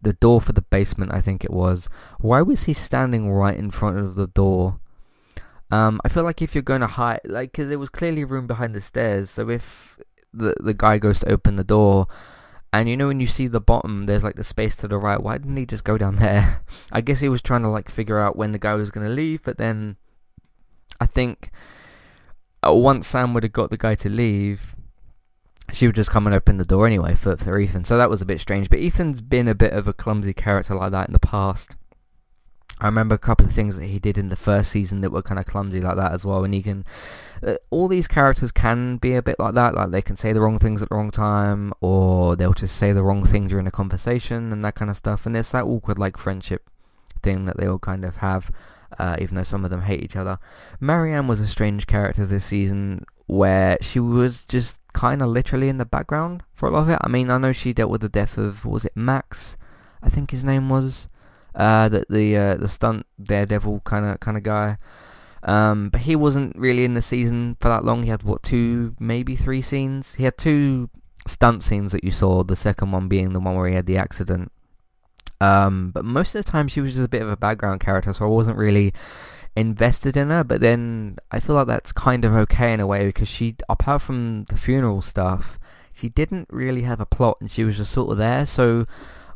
the 0.00 0.14
door 0.14 0.40
for 0.40 0.52
the 0.52 0.62
basement, 0.62 1.12
I 1.12 1.20
think 1.20 1.44
it 1.44 1.50
was. 1.50 1.88
Why 2.18 2.40
was 2.42 2.64
he 2.64 2.72
standing 2.72 3.30
right 3.30 3.56
in 3.56 3.70
front 3.70 3.98
of 3.98 4.14
the 4.14 4.26
door? 4.26 4.80
Um, 5.70 6.00
I 6.04 6.08
feel 6.08 6.22
like 6.22 6.40
if 6.40 6.54
you're 6.54 6.62
going 6.62 6.82
to 6.82 6.86
hide, 6.86 7.20
like, 7.24 7.52
because 7.52 7.68
there 7.68 7.78
was 7.78 7.90
clearly 7.90 8.24
room 8.24 8.46
behind 8.46 8.74
the 8.74 8.80
stairs, 8.80 9.30
so 9.30 9.50
if 9.50 9.98
the 10.32 10.54
the 10.60 10.74
guy 10.74 10.98
goes 10.98 11.20
to 11.20 11.32
open 11.32 11.56
the 11.56 11.64
door, 11.64 12.06
and 12.80 12.88
you 12.88 12.96
know 12.96 13.06
when 13.06 13.20
you 13.20 13.28
see 13.28 13.46
the 13.46 13.60
bottom, 13.60 14.06
there's 14.06 14.24
like 14.24 14.34
the 14.34 14.42
space 14.42 14.74
to 14.76 14.88
the 14.88 14.98
right. 14.98 15.22
Why 15.22 15.38
didn't 15.38 15.56
he 15.56 15.64
just 15.64 15.84
go 15.84 15.96
down 15.96 16.16
there? 16.16 16.64
I 16.92 17.00
guess 17.00 17.20
he 17.20 17.28
was 17.28 17.40
trying 17.40 17.62
to 17.62 17.68
like 17.68 17.88
figure 17.88 18.18
out 18.18 18.36
when 18.36 18.50
the 18.50 18.58
guy 18.58 18.74
was 18.74 18.90
going 18.90 19.06
to 19.06 19.12
leave, 19.12 19.44
but 19.44 19.58
then 19.58 19.96
I 21.00 21.06
think 21.06 21.52
uh, 22.66 22.74
once 22.74 23.06
Sam 23.06 23.32
would 23.32 23.44
have 23.44 23.52
got 23.52 23.70
the 23.70 23.76
guy 23.76 23.94
to 23.94 24.08
leave, 24.08 24.74
she 25.72 25.86
would 25.86 25.94
just 25.94 26.10
come 26.10 26.26
and 26.26 26.34
open 26.34 26.56
the 26.56 26.64
door 26.64 26.84
anyway 26.84 27.14
for, 27.14 27.36
for 27.36 27.60
Ethan. 27.60 27.84
So 27.84 27.96
that 27.96 28.10
was 28.10 28.20
a 28.20 28.26
bit 28.26 28.40
strange. 28.40 28.68
But 28.68 28.80
Ethan's 28.80 29.20
been 29.20 29.46
a 29.46 29.54
bit 29.54 29.72
of 29.72 29.86
a 29.86 29.92
clumsy 29.92 30.34
character 30.34 30.74
like 30.74 30.90
that 30.90 31.06
in 31.06 31.12
the 31.12 31.20
past. 31.20 31.76
I 32.84 32.88
remember 32.88 33.14
a 33.14 33.18
couple 33.18 33.46
of 33.46 33.52
things 33.52 33.76
that 33.76 33.86
he 33.86 33.98
did 33.98 34.18
in 34.18 34.28
the 34.28 34.36
first 34.36 34.70
season 34.70 35.00
that 35.00 35.10
were 35.10 35.22
kind 35.22 35.38
of 35.38 35.46
clumsy 35.46 35.80
like 35.80 35.96
that 35.96 36.12
as 36.12 36.24
well. 36.24 36.44
And 36.44 36.52
he 36.52 36.62
can, 36.62 36.84
uh, 37.42 37.56
all 37.70 37.88
these 37.88 38.06
characters 38.06 38.52
can 38.52 38.98
be 38.98 39.14
a 39.14 39.22
bit 39.22 39.38
like 39.38 39.54
that. 39.54 39.74
Like 39.74 39.90
they 39.90 40.02
can 40.02 40.16
say 40.16 40.32
the 40.32 40.40
wrong 40.40 40.58
things 40.58 40.82
at 40.82 40.90
the 40.90 40.94
wrong 40.94 41.10
time, 41.10 41.72
or 41.80 42.36
they'll 42.36 42.52
just 42.52 42.76
say 42.76 42.92
the 42.92 43.02
wrong 43.02 43.24
thing 43.24 43.48
during 43.48 43.66
a 43.66 43.70
conversation 43.70 44.52
and 44.52 44.64
that 44.64 44.74
kind 44.74 44.90
of 44.90 44.96
stuff. 44.96 45.24
And 45.24 45.36
it's 45.36 45.50
that 45.52 45.64
awkward 45.64 45.98
like 45.98 46.16
friendship 46.16 46.68
thing 47.22 47.46
that 47.46 47.56
they 47.56 47.66
all 47.66 47.78
kind 47.78 48.04
of 48.04 48.16
have 48.16 48.50
uh, 48.98 49.16
even 49.18 49.34
though 49.34 49.42
some 49.42 49.64
of 49.64 49.70
them 49.70 49.82
hate 49.82 50.02
each 50.02 50.16
other. 50.16 50.38
Marianne 50.80 51.26
was 51.26 51.40
a 51.40 51.46
strange 51.46 51.86
character 51.86 52.26
this 52.26 52.44
season 52.44 53.04
where 53.26 53.78
she 53.80 53.98
was 53.98 54.42
just 54.42 54.78
kind 54.92 55.22
of 55.22 55.28
literally 55.28 55.68
in 55.68 55.78
the 55.78 55.84
background 55.84 56.42
for 56.52 56.68
a 56.68 56.72
lot 56.72 56.82
of 56.82 56.90
it. 56.90 56.98
I 57.00 57.08
mean, 57.08 57.30
I 57.30 57.38
know 57.38 57.52
she 57.52 57.72
dealt 57.72 57.90
with 57.90 58.02
the 58.02 58.08
death 58.08 58.38
of, 58.38 58.64
was 58.64 58.84
it 58.84 58.96
Max? 58.96 59.56
I 60.02 60.08
think 60.08 60.30
his 60.30 60.44
name 60.44 60.68
was. 60.68 61.08
Uh, 61.54 61.88
the 61.88 62.04
the 62.08 62.36
uh, 62.36 62.54
the 62.56 62.68
stunt 62.68 63.06
daredevil 63.22 63.80
kind 63.80 64.06
of 64.06 64.20
kind 64.20 64.36
of 64.36 64.42
guy. 64.42 64.78
Um, 65.42 65.90
but 65.90 66.02
he 66.02 66.16
wasn't 66.16 66.56
really 66.56 66.84
in 66.84 66.94
the 66.94 67.02
season 67.02 67.56
for 67.60 67.68
that 67.68 67.84
long. 67.84 68.02
He 68.02 68.10
had 68.10 68.22
what 68.22 68.42
two, 68.42 68.96
maybe 68.98 69.36
three 69.36 69.60
scenes. 69.60 70.14
He 70.14 70.24
had 70.24 70.38
two 70.38 70.88
stunt 71.26 71.62
scenes 71.62 71.92
that 71.92 72.02
you 72.02 72.10
saw. 72.10 72.42
The 72.42 72.56
second 72.56 72.92
one 72.92 73.08
being 73.08 73.32
the 73.34 73.40
one 73.40 73.54
where 73.54 73.68
he 73.68 73.74
had 73.74 73.86
the 73.86 73.98
accident. 73.98 74.50
Um, 75.40 75.90
but 75.90 76.04
most 76.04 76.34
of 76.34 76.44
the 76.44 76.50
time 76.50 76.68
she 76.68 76.80
was 76.80 76.92
just 76.92 77.04
a 77.04 77.08
bit 77.08 77.20
of 77.20 77.28
a 77.28 77.36
background 77.36 77.80
character, 77.80 78.12
so 78.12 78.24
I 78.24 78.28
wasn't 78.28 78.56
really 78.56 78.94
invested 79.54 80.16
in 80.16 80.30
her. 80.30 80.44
But 80.44 80.60
then 80.60 81.18
I 81.30 81.40
feel 81.40 81.56
like 81.56 81.66
that's 81.66 81.92
kind 81.92 82.24
of 82.24 82.34
okay 82.34 82.72
in 82.72 82.80
a 82.80 82.86
way 82.86 83.06
because 83.06 83.28
she, 83.28 83.56
apart 83.68 84.00
from 84.00 84.44
the 84.44 84.56
funeral 84.56 85.02
stuff, 85.02 85.58
she 85.92 86.08
didn't 86.08 86.48
really 86.50 86.82
have 86.82 87.00
a 87.00 87.06
plot 87.06 87.36
and 87.40 87.50
she 87.50 87.64
was 87.64 87.76
just 87.76 87.92
sort 87.92 88.10
of 88.12 88.18
there. 88.18 88.46
So 88.46 88.86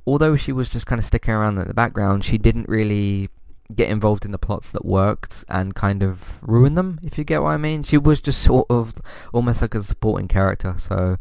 although 0.09 0.37
she 0.37 0.53
was 0.53 0.69
just 0.71 0.87
kind 0.87 0.99
of 0.99 1.05
sticking 1.05 1.35
around 1.35 1.59
in 1.59 1.69
the 1.69 1.75
background, 1.75 2.25
she 2.25 2.39
didn't 2.39 2.69
really 2.69 3.29
get 3.75 3.91
involved 3.91 4.25
in 4.25 4.33
the 4.33 4.39
plots 4.39 4.71
that 4.71 4.85
worked 4.85 5.45
and 5.49 5.75
kind 5.75 6.03
of 6.03 6.41
ruin 6.43 6.75
them, 6.75 6.99
if 7.03 7.19
you 7.19 7.25
get 7.25 7.43
what 7.43 7.51
I 7.51 7.59
mean. 7.59 7.83
She 7.83 7.99
was 7.99 8.21
just 8.21 8.43
sort 8.43 8.67
of 8.71 8.95
almost 9.33 9.61
like 9.61 9.75
a 9.75 9.83
supporting 9.83 10.29
character. 10.29 10.75
So 10.79 11.19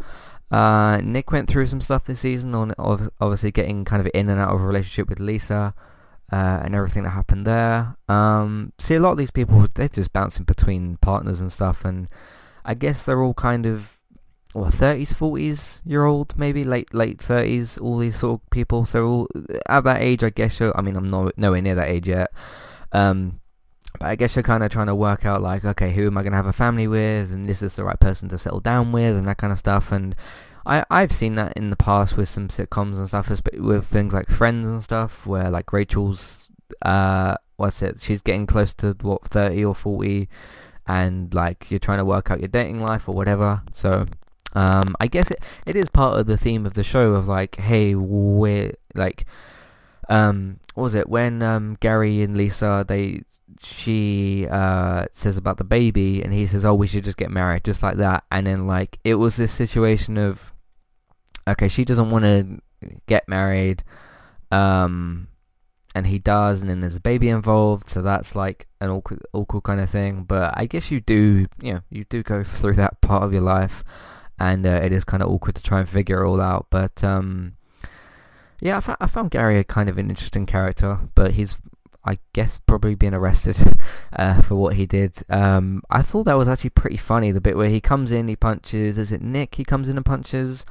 uh, 0.49 1.01
Nick 1.03 1.29
went 1.31 1.49
through 1.49 1.67
some 1.67 1.81
stuff 1.81 2.05
this 2.05 2.21
season 2.21 2.55
on 2.55 2.73
obviously 3.19 3.51
getting 3.51 3.83
kind 3.83 3.99
of 3.99 4.09
in 4.13 4.29
and 4.29 4.39
out 4.39 4.53
of 4.53 4.61
a 4.61 4.65
relationship 4.65 5.09
with 5.09 5.19
Lisa 5.19 5.73
uh, 6.31 6.61
and 6.63 6.73
everything 6.73 7.03
that 7.03 7.09
happened 7.09 7.45
there. 7.45 7.97
Um, 8.07 8.71
see, 8.79 8.95
a 8.95 8.99
lot 9.01 9.11
of 9.11 9.17
these 9.17 9.31
people, 9.31 9.65
they're 9.73 9.89
just 9.89 10.13
bouncing 10.13 10.45
between 10.45 10.97
partners 11.01 11.41
and 11.41 11.51
stuff, 11.51 11.83
and 11.83 12.07
I 12.63 12.75
guess 12.75 13.05
they're 13.05 13.21
all 13.21 13.33
kind 13.33 13.65
of, 13.65 13.96
what, 14.57 14.73
30s, 14.73 15.13
40s 15.13 15.81
year 15.85 16.05
old, 16.05 16.37
maybe 16.37 16.63
late 16.63 16.93
late 16.93 17.19
30s, 17.19 17.81
all 17.81 17.97
these 17.97 18.19
sort 18.19 18.41
of 18.41 18.49
people. 18.49 18.85
So 18.85 19.07
all, 19.07 19.27
at 19.67 19.83
that 19.83 20.01
age, 20.01 20.23
I 20.23 20.29
guess, 20.29 20.59
you're 20.59 20.77
I 20.77 20.81
mean, 20.81 20.95
I'm 20.95 21.07
not 21.07 21.37
nowhere 21.37 21.61
near 21.61 21.75
that 21.75 21.89
age 21.89 22.07
yet. 22.07 22.31
Um, 22.91 23.39
but 23.99 24.07
I 24.07 24.15
guess 24.15 24.35
you're 24.35 24.43
kind 24.43 24.63
of 24.63 24.69
trying 24.69 24.87
to 24.87 24.95
work 24.95 25.25
out 25.25 25.41
like, 25.41 25.65
okay, 25.65 25.93
who 25.93 26.07
am 26.07 26.17
I 26.17 26.21
going 26.21 26.31
to 26.31 26.37
have 26.37 26.45
a 26.45 26.53
family 26.53 26.87
with, 26.87 27.31
and 27.31 27.45
this 27.45 27.61
is 27.61 27.75
the 27.75 27.83
right 27.83 27.99
person 27.99 28.29
to 28.29 28.37
settle 28.37 28.59
down 28.59 28.91
with, 28.91 29.15
and 29.15 29.27
that 29.27 29.37
kind 29.37 29.51
of 29.53 29.59
stuff. 29.59 29.91
And 29.91 30.15
I 30.65 30.85
I've 30.89 31.11
seen 31.11 31.35
that 31.35 31.53
in 31.55 31.69
the 31.69 31.75
past 31.75 32.17
with 32.17 32.29
some 32.29 32.47
sitcoms 32.49 32.97
and 32.97 33.07
stuff, 33.07 33.31
with 33.53 33.85
things 33.87 34.13
like 34.13 34.29
Friends 34.29 34.67
and 34.67 34.83
stuff, 34.83 35.25
where 35.25 35.49
like 35.49 35.71
Rachel's, 35.73 36.49
uh, 36.83 37.35
what's 37.55 37.81
it? 37.81 38.01
She's 38.01 38.21
getting 38.21 38.45
close 38.45 38.73
to 38.75 38.95
what 39.01 39.27
thirty 39.27 39.63
or 39.63 39.73
forty, 39.73 40.29
and 40.85 41.33
like 41.33 41.71
you're 41.71 41.79
trying 41.79 41.99
to 41.99 42.05
work 42.05 42.29
out 42.29 42.39
your 42.39 42.49
dating 42.49 42.81
life 42.81 43.07
or 43.07 43.15
whatever. 43.15 43.63
So. 43.71 44.05
Um, 44.53 44.95
I 44.99 45.07
guess 45.07 45.29
it, 45.29 45.39
it 45.65 45.75
is 45.75 45.89
part 45.89 46.19
of 46.19 46.25
the 46.25 46.37
theme 46.37 46.65
of 46.65 46.73
the 46.73 46.83
show 46.83 47.13
of 47.13 47.27
like, 47.27 47.57
hey, 47.57 47.95
we're 47.95 48.73
like, 48.95 49.25
um, 50.09 50.59
what 50.73 50.83
was 50.83 50.95
it 50.95 51.09
when 51.09 51.41
um, 51.41 51.77
Gary 51.79 52.21
and 52.21 52.37
Lisa 52.37 52.85
they 52.87 53.23
she 53.61 54.47
uh, 54.49 55.05
says 55.13 55.37
about 55.37 55.57
the 55.57 55.63
baby, 55.63 56.21
and 56.21 56.33
he 56.33 56.45
says, 56.45 56.65
"Oh, 56.65 56.75
we 56.75 56.87
should 56.87 57.03
just 57.03 57.17
get 57.17 57.31
married," 57.31 57.63
just 57.63 57.81
like 57.81 57.97
that. 57.97 58.23
And 58.31 58.47
then 58.47 58.67
like 58.67 58.99
it 59.03 59.15
was 59.15 59.35
this 59.35 59.51
situation 59.51 60.17
of, 60.17 60.53
okay, 61.47 61.67
she 61.67 61.85
doesn't 61.85 62.09
want 62.09 62.25
to 62.25 62.61
get 63.07 63.27
married, 63.27 63.83
um, 64.51 65.27
and 65.95 66.07
he 66.07 66.19
does, 66.19 66.61
and 66.61 66.69
then 66.69 66.81
there's 66.81 66.97
a 66.97 67.01
baby 67.01 67.29
involved, 67.29 67.89
so 67.89 68.01
that's 68.01 68.35
like 68.35 68.67
an 68.81 68.89
awkward, 68.89 69.23
awkward 69.33 69.63
kind 69.63 69.79
of 69.79 69.89
thing. 69.89 70.23
But 70.23 70.53
I 70.57 70.65
guess 70.65 70.91
you 70.91 70.99
do, 71.01 71.47
you 71.61 71.73
know, 71.73 71.81
you 71.89 72.05
do 72.05 72.23
go 72.23 72.43
through 72.43 72.73
that 72.73 73.01
part 73.01 73.23
of 73.23 73.33
your 73.33 73.41
life, 73.43 73.83
and 74.39 74.65
uh, 74.65 74.79
it 74.83 74.91
is 74.91 75.03
kind 75.03 75.23
of 75.23 75.29
awkward 75.29 75.55
to 75.55 75.63
try 75.63 75.79
and 75.79 75.89
figure 75.89 76.23
it 76.23 76.27
all 76.27 76.41
out. 76.41 76.67
But 76.69 77.03
um, 77.03 77.57
yeah, 78.61 78.79
I, 78.99 79.07
found 79.07 79.31
Gary 79.31 79.59
a 79.59 79.63
kind 79.63 79.89
of 79.89 79.97
an 79.97 80.09
interesting 80.09 80.45
character, 80.45 80.99
but 81.15 81.33
he's 81.33 81.55
I 82.05 82.19
guess 82.33 82.59
probably 82.65 82.95
being 82.95 83.13
arrested 83.13 83.77
uh, 84.13 84.41
for 84.41 84.55
what 84.55 84.75
he 84.75 84.85
did. 84.85 85.17
Um, 85.29 85.83
I 85.89 86.01
thought 86.01 86.23
that 86.23 86.35
was 86.35 86.47
actually 86.47 86.69
pretty 86.71 86.97
funny. 86.97 87.31
The 87.31 87.41
bit 87.41 87.57
where 87.57 87.69
he 87.69 87.81
comes 87.81 88.11
in, 88.11 88.27
he 88.27 88.35
punches. 88.35 88.97
Is 88.97 89.11
it 89.11 89.21
Nick? 89.21 89.55
He 89.55 89.65
comes 89.65 89.89
in 89.89 89.97
and 89.97 90.05
punches 90.05 90.65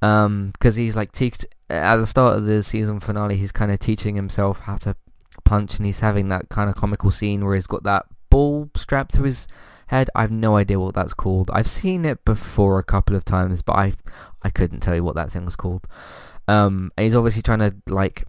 because 0.00 0.26
um, 0.26 0.52
he's 0.60 0.96
like 0.96 1.12
teached 1.12 1.46
at 1.70 1.96
the 1.96 2.06
start 2.06 2.36
of 2.36 2.46
the 2.46 2.62
season 2.62 3.00
finale. 3.00 3.36
He's 3.36 3.52
kind 3.52 3.70
of 3.70 3.78
teaching 3.78 4.16
himself 4.16 4.60
how 4.60 4.76
to 4.78 4.96
punch, 5.44 5.76
and 5.76 5.86
he's 5.86 6.00
having 6.00 6.28
that 6.30 6.48
kind 6.48 6.68
of 6.68 6.76
comical 6.76 7.10
scene 7.10 7.44
where 7.44 7.54
he's 7.54 7.66
got 7.68 7.84
that 7.84 8.06
ball 8.28 8.68
strapped 8.74 9.14
to 9.14 9.22
his 9.22 9.46
head. 9.88 10.10
I 10.14 10.22
have 10.22 10.30
no 10.30 10.56
idea 10.56 10.80
what 10.80 10.94
that's 10.94 11.14
called. 11.14 11.50
I've 11.52 11.68
seen 11.68 12.04
it 12.04 12.24
before 12.24 12.78
a 12.78 12.84
couple 12.84 13.16
of 13.16 13.24
times, 13.24 13.62
but 13.62 13.76
I 13.76 13.92
I 14.42 14.50
couldn't 14.50 14.80
tell 14.80 14.94
you 14.94 15.04
what 15.04 15.14
that 15.16 15.32
thing 15.32 15.44
was 15.44 15.56
called. 15.56 15.86
Um, 16.46 16.92
he's 16.96 17.14
obviously 17.14 17.42
trying 17.42 17.60
to 17.60 17.74
like 17.88 18.24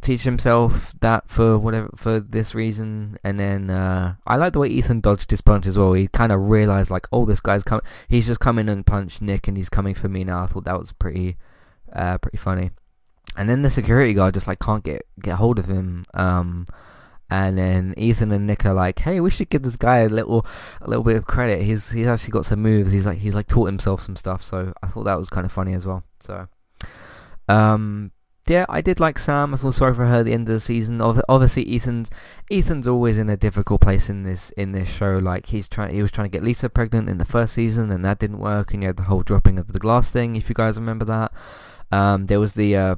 teach 0.00 0.22
himself 0.22 0.94
that 1.00 1.28
for 1.28 1.58
whatever 1.58 1.90
for 1.96 2.20
this 2.20 2.54
reason 2.54 3.18
and 3.24 3.40
then 3.40 3.70
uh, 3.70 4.14
I 4.24 4.36
like 4.36 4.52
the 4.52 4.60
way 4.60 4.68
Ethan 4.68 5.00
dodged 5.00 5.32
his 5.32 5.40
punch 5.40 5.66
as 5.66 5.76
well 5.76 5.94
he 5.94 6.06
kind 6.06 6.30
of 6.30 6.48
realized 6.48 6.92
like 6.92 7.08
oh 7.12 7.24
this 7.24 7.40
guy's 7.40 7.64
coming 7.64 7.84
he's 8.06 8.26
just 8.26 8.38
coming 8.38 8.68
and 8.68 8.86
punched 8.86 9.20
Nick 9.20 9.48
and 9.48 9.56
he's 9.56 9.68
coming 9.68 9.94
for 9.94 10.08
me 10.08 10.22
now 10.22 10.44
I 10.44 10.46
thought 10.46 10.64
that 10.64 10.78
was 10.78 10.92
pretty 10.92 11.36
uh, 11.92 12.18
pretty 12.18 12.36
funny 12.36 12.70
and 13.36 13.50
then 13.50 13.62
the 13.62 13.70
security 13.70 14.14
guard 14.14 14.34
just 14.34 14.46
like 14.46 14.60
can't 14.60 14.84
get 14.84 15.06
get 15.20 15.36
hold 15.36 15.58
of 15.58 15.66
him 15.66 16.04
um, 16.14 16.66
and 17.30 17.58
then 17.58 17.94
Ethan 17.96 18.32
and 18.32 18.46
Nick 18.46 18.64
are 18.64 18.74
like 18.74 19.00
hey 19.00 19.20
we 19.20 19.30
should 19.30 19.50
give 19.50 19.62
this 19.62 19.76
guy 19.76 19.98
a 19.98 20.08
little 20.08 20.46
a 20.80 20.88
little 20.88 21.04
bit 21.04 21.16
of 21.16 21.26
credit 21.26 21.62
he's 21.62 21.90
he's 21.90 22.06
actually 22.06 22.32
got 22.32 22.44
some 22.44 22.62
moves 22.62 22.92
he's 22.92 23.06
like 23.06 23.18
he's 23.18 23.34
like 23.34 23.48
taught 23.48 23.66
himself 23.66 24.02
some 24.02 24.16
stuff 24.16 24.42
so 24.42 24.72
I 24.82 24.86
thought 24.88 25.04
that 25.04 25.18
was 25.18 25.30
kind 25.30 25.44
of 25.44 25.52
funny 25.52 25.74
as 25.74 25.86
well 25.86 26.04
so 26.20 26.48
um, 27.48 28.10
yeah, 28.48 28.64
I 28.68 28.80
did 28.80 29.00
like 29.00 29.18
Sam. 29.18 29.54
I 29.54 29.56
feel 29.56 29.72
sorry 29.72 29.94
for 29.94 30.06
her 30.06 30.18
at 30.18 30.24
the 30.24 30.32
end 30.32 30.48
of 30.48 30.54
the 30.54 30.60
season. 30.60 31.00
Obviously, 31.00 31.74
Ethan's 31.74 32.10
Ethan's 32.50 32.86
always 32.86 33.18
in 33.18 33.28
a 33.28 33.36
difficult 33.36 33.80
place 33.80 34.08
in 34.08 34.22
this 34.22 34.50
in 34.50 34.70
this 34.70 34.88
show. 34.88 35.18
Like 35.18 35.46
he's 35.46 35.68
trying, 35.68 35.94
he 35.94 36.02
was 36.02 36.12
trying 36.12 36.30
to 36.30 36.32
get 36.32 36.44
Lisa 36.44 36.68
pregnant 36.68 37.08
in 37.08 37.18
the 37.18 37.24
first 37.24 37.54
season, 37.54 37.90
and 37.90 38.04
that 38.04 38.20
didn't 38.20 38.38
work. 38.38 38.72
And 38.72 38.82
you 38.82 38.88
had 38.88 38.98
the 38.98 39.04
whole 39.04 39.22
dropping 39.22 39.58
of 39.58 39.72
the 39.72 39.80
glass 39.80 40.10
thing, 40.10 40.36
if 40.36 40.48
you 40.48 40.54
guys 40.54 40.76
remember 40.76 41.04
that. 41.04 41.32
Um, 41.90 42.26
there 42.26 42.40
was 42.40 42.52
the 42.52 42.76
uh, 42.76 42.96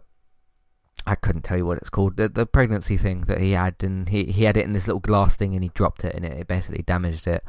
I 1.08 1.14
couldn't 1.14 1.42
tell 1.42 1.56
you 1.56 1.66
what 1.66 1.78
it's 1.78 1.90
called. 1.90 2.16
The, 2.16 2.28
the 2.28 2.46
pregnancy 2.46 2.96
thing 2.96 3.22
that 3.22 3.40
he 3.40 3.52
had, 3.52 3.76
and 3.82 4.08
he 4.08 4.24
he 4.24 4.44
had 4.44 4.56
it 4.56 4.64
in 4.64 4.72
this 4.72 4.86
little 4.86 5.00
glass 5.00 5.36
thing, 5.36 5.54
and 5.54 5.62
he 5.62 5.70
dropped 5.70 6.04
it, 6.04 6.14
and 6.14 6.24
it, 6.24 6.32
it 6.40 6.48
basically 6.48 6.82
damaged 6.82 7.26
it. 7.26 7.42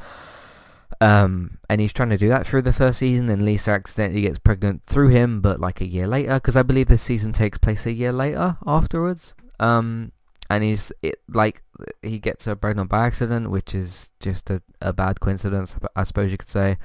Um, 1.01 1.59
and 1.69 1.79
he's 1.79 1.93
trying 1.93 2.09
to 2.09 2.17
do 2.17 2.29
that 2.29 2.47
through 2.47 2.63
the 2.63 2.73
first 2.73 2.99
season, 2.99 3.29
and 3.29 3.45
Lisa 3.45 3.71
accidentally 3.71 4.21
gets 4.21 4.39
pregnant 4.39 4.83
through 4.85 5.09
him, 5.09 5.41
but 5.41 5.59
like 5.59 5.81
a 5.81 5.85
year 5.85 6.07
later, 6.07 6.35
because 6.35 6.55
I 6.55 6.63
believe 6.63 6.87
this 6.87 7.01
season 7.01 7.31
takes 7.31 7.57
place 7.57 7.85
a 7.85 7.91
year 7.91 8.11
later 8.11 8.57
afterwards. 8.65 9.33
Um, 9.59 10.13
and 10.49 10.63
he's 10.63 10.91
it 11.01 11.19
like 11.27 11.61
he 12.01 12.17
gets 12.17 12.45
her 12.45 12.55
pregnant 12.55 12.89
by 12.89 13.05
accident, 13.05 13.51
which 13.51 13.75
is 13.75 14.09
just 14.19 14.49
a, 14.49 14.61
a 14.81 14.91
bad 14.93 15.19
coincidence, 15.19 15.77
I 15.95 16.03
suppose 16.03 16.31
you 16.31 16.37
could 16.37 16.49
say. 16.49 16.77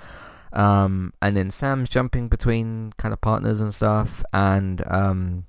Um, 0.52 1.12
and 1.20 1.36
then 1.36 1.50
Sam's 1.50 1.88
jumping 1.88 2.28
between 2.28 2.92
kind 2.96 3.12
of 3.12 3.20
partners 3.20 3.60
and 3.60 3.74
stuff, 3.74 4.22
and 4.32 4.82
um, 4.86 5.46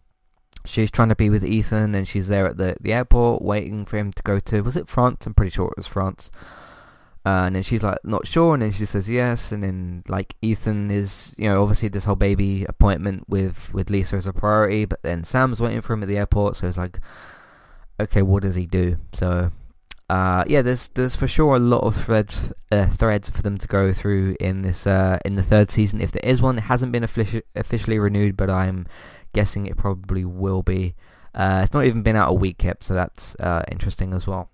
she's 0.66 0.92
trying 0.92 1.10
to 1.10 1.16
be 1.16 1.30
with 1.30 1.46
Ethan, 1.46 1.96
and 1.96 2.08
she's 2.08 2.28
there 2.28 2.46
at 2.48 2.58
the 2.58 2.76
the 2.80 2.94
airport 2.94 3.42
waiting 3.42 3.86
for 3.86 3.98
him 3.98 4.12
to 4.14 4.24
go 4.24 4.40
to 4.40 4.62
was 4.62 4.76
it 4.76 4.88
France? 4.88 5.26
I'm 5.26 5.34
pretty 5.34 5.52
sure 5.52 5.68
it 5.68 5.78
was 5.78 5.88
France. 5.88 6.32
Uh, 7.26 7.48
and 7.48 7.56
then 7.56 7.64
she's 7.64 7.82
like 7.82 7.98
not 8.04 8.28
sure, 8.28 8.54
and 8.54 8.62
then 8.62 8.72
she 8.72 8.86
says 8.86 9.10
yes, 9.10 9.52
and 9.52 9.64
then 9.64 10.04
like 10.08 10.36
Ethan 10.44 10.92
is, 10.92 11.34
you 11.38 11.50
know, 11.50 11.64
obviously 11.64 11.90
this 11.90 12.06
whole 12.06 12.16
baby 12.16 12.66
appointment 12.70 13.28
with 13.28 13.74
with 13.74 13.90
Lisa 13.90 14.18
is 14.18 14.28
a 14.28 14.34
priority, 14.34 14.86
but 14.86 15.02
then 15.02 15.24
Sam's 15.24 15.60
waiting 15.60 15.82
for 15.82 15.94
him 15.94 16.04
at 16.04 16.08
the 16.08 16.20
airport, 16.20 16.56
so 16.56 16.68
it's 16.68 16.78
like, 16.78 17.00
okay, 18.00 18.22
what 18.22 18.44
does 18.44 18.54
he 18.54 18.68
do? 18.68 18.98
So, 19.12 19.52
uh, 20.10 20.44
yeah, 20.48 20.62
there's 20.62 20.90
there's 20.90 21.16
for 21.16 21.28
sure 21.28 21.56
a 21.56 21.60
lot 21.60 21.84
of 21.84 21.96
threads 21.96 22.54
uh, 22.72 22.88
threads 22.88 23.30
for 23.30 23.42
them 23.42 23.58
to 23.58 23.68
go 23.68 23.92
through 23.92 24.36
in 24.40 24.62
this 24.62 24.86
uh, 24.86 25.18
in 25.26 25.36
the 25.36 25.44
third 25.44 25.72
season. 25.72 26.00
If 26.00 26.12
there 26.12 26.22
is 26.24 26.42
one, 26.42 26.58
it 26.60 26.66
hasn't 26.66 26.92
been 26.92 27.04
offici- 27.04 27.42
officially 27.56 27.98
renewed, 27.98 28.38
but 28.38 28.50
I'm 28.50 28.86
guessing 29.34 29.66
it 29.66 29.78
probably 29.78 30.24
will 30.24 30.62
be. 30.62 30.94
Uh, 31.34 31.62
it's 31.64 31.74
not 31.74 31.86
even 31.86 32.04
been 32.04 32.16
out 32.16 32.30
a 32.30 32.34
week 32.34 32.64
yet, 32.64 32.84
so 32.84 32.94
that's 32.94 33.36
uh, 33.40 33.64
interesting 33.72 34.14
as 34.14 34.28
well. 34.28 34.50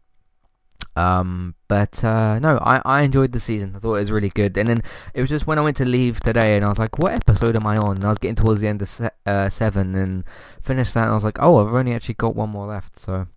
Um, 0.95 1.55
but 1.67 2.03
uh, 2.03 2.39
no, 2.39 2.57
I, 2.61 2.81
I 2.83 3.01
enjoyed 3.03 3.31
the 3.33 3.39
season. 3.39 3.75
I 3.75 3.79
thought 3.79 3.95
it 3.95 3.99
was 3.99 4.11
really 4.11 4.29
good. 4.29 4.57
And 4.57 4.67
then 4.67 4.81
it 5.13 5.21
was 5.21 5.29
just 5.29 5.47
when 5.47 5.59
I 5.59 5.61
went 5.61 5.77
to 5.77 5.85
leave 5.85 6.19
today, 6.21 6.55
and 6.55 6.65
I 6.65 6.69
was 6.69 6.79
like, 6.79 6.97
"What 6.97 7.11
episode 7.11 7.55
am 7.55 7.67
I 7.67 7.77
on?" 7.77 7.97
And 7.97 8.05
I 8.05 8.09
was 8.09 8.17
getting 8.17 8.35
towards 8.35 8.61
the 8.61 8.67
end 8.67 8.81
of 8.81 8.89
se- 8.89 9.49
seven, 9.49 9.95
and 9.95 10.23
finished 10.61 10.93
that. 10.93 11.03
And 11.03 11.11
I 11.11 11.15
was 11.15 11.23
like, 11.23 11.37
"Oh, 11.41 11.65
I've 11.65 11.73
only 11.73 11.93
actually 11.93 12.15
got 12.15 12.35
one 12.35 12.49
more 12.49 12.67
left." 12.67 12.99
So, 12.99 13.27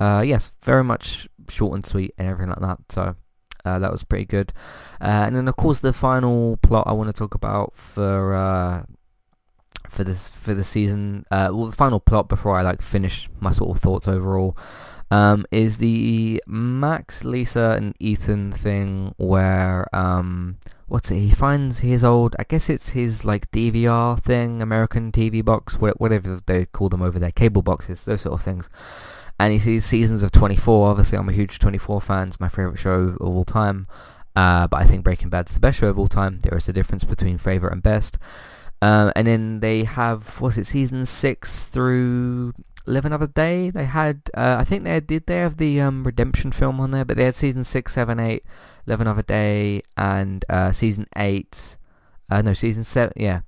uh, 0.00 0.22
yes, 0.24 0.52
very 0.62 0.84
much 0.84 1.28
short 1.52 1.74
and 1.74 1.86
sweet 1.86 2.14
and 2.18 2.28
everything 2.28 2.50
like 2.50 2.60
that. 2.60 2.78
So. 2.88 3.16
Uh, 3.64 3.78
that 3.78 3.92
was 3.92 4.02
pretty 4.02 4.24
good, 4.24 4.52
uh, 5.00 5.22
and 5.24 5.36
then 5.36 5.46
of 5.46 5.54
course 5.54 5.78
the 5.78 5.92
final 5.92 6.56
plot 6.62 6.82
I 6.84 6.92
want 6.94 7.10
to 7.10 7.12
talk 7.12 7.32
about 7.32 7.76
for 7.76 8.34
uh, 8.34 8.82
for 9.88 10.02
this 10.02 10.28
for 10.28 10.52
the 10.52 10.64
season. 10.64 11.24
Uh, 11.30 11.50
well, 11.52 11.66
the 11.66 11.76
final 11.76 12.00
plot 12.00 12.28
before 12.28 12.56
I 12.56 12.62
like 12.62 12.82
finish 12.82 13.30
my 13.38 13.52
sort 13.52 13.76
of 13.76 13.80
thoughts 13.80 14.08
overall 14.08 14.56
um, 15.12 15.44
is 15.50 15.76
the 15.76 16.42
Max, 16.46 17.22
Lisa, 17.22 17.74
and 17.76 17.94
Ethan 18.00 18.50
thing 18.50 19.14
where 19.18 19.86
um, 19.94 20.56
what's 20.86 21.10
it? 21.10 21.18
He 21.18 21.30
finds 21.30 21.80
his 21.80 22.02
old, 22.02 22.34
I 22.38 22.44
guess 22.44 22.70
it's 22.70 22.90
his 22.90 23.22
like 23.22 23.50
DVR 23.50 24.18
thing, 24.18 24.62
American 24.62 25.12
TV 25.12 25.44
box, 25.44 25.74
whatever 25.74 26.40
they 26.46 26.64
call 26.64 26.88
them 26.88 27.02
over 27.02 27.18
there, 27.18 27.30
cable 27.30 27.60
boxes, 27.60 28.04
those 28.04 28.22
sort 28.22 28.34
of 28.34 28.42
things. 28.42 28.70
And 29.42 29.52
he 29.52 29.58
sees 29.58 29.84
seasons 29.84 30.22
of 30.22 30.30
24. 30.30 30.88
Obviously, 30.88 31.18
I'm 31.18 31.28
a 31.28 31.32
huge 31.32 31.58
24 31.58 32.00
fan. 32.00 32.28
It's 32.28 32.38
my 32.38 32.48
favorite 32.48 32.78
show 32.78 33.16
of 33.18 33.20
all 33.20 33.44
time. 33.44 33.88
Uh, 34.36 34.68
but 34.68 34.76
I 34.76 34.84
think 34.84 35.02
Breaking 35.02 35.30
Bad's 35.30 35.52
the 35.52 35.58
best 35.58 35.80
show 35.80 35.88
of 35.88 35.98
all 35.98 36.06
time. 36.06 36.38
There 36.44 36.56
is 36.56 36.68
a 36.68 36.72
difference 36.72 37.02
between 37.02 37.38
favorite 37.38 37.72
and 37.72 37.82
best. 37.82 38.18
Um, 38.80 39.10
and 39.16 39.26
then 39.26 39.58
they 39.58 39.82
have, 39.82 40.40
what's 40.40 40.58
it, 40.58 40.68
season 40.68 41.06
6 41.06 41.64
through 41.64 42.52
Live 42.86 43.04
Another 43.04 43.26
Day. 43.26 43.70
They 43.70 43.86
had, 43.86 44.30
uh, 44.32 44.58
I 44.60 44.62
think 44.62 44.84
they 44.84 45.00
did 45.00 45.26
they 45.26 45.38
have 45.38 45.56
the 45.56 45.80
um, 45.80 46.04
Redemption 46.04 46.52
film 46.52 46.78
on 46.78 46.92
there, 46.92 47.04
but 47.04 47.16
they 47.16 47.24
had 47.24 47.34
season 47.34 47.64
6, 47.64 47.92
7, 47.92 48.20
8, 48.20 48.44
Live 48.86 49.00
Another 49.00 49.22
Day, 49.22 49.82
and 49.96 50.44
uh, 50.48 50.70
season 50.70 51.08
8, 51.16 51.78
uh, 52.30 52.42
no, 52.42 52.54
season 52.54 52.84
7, 52.84 53.12
yeah, 53.16 53.40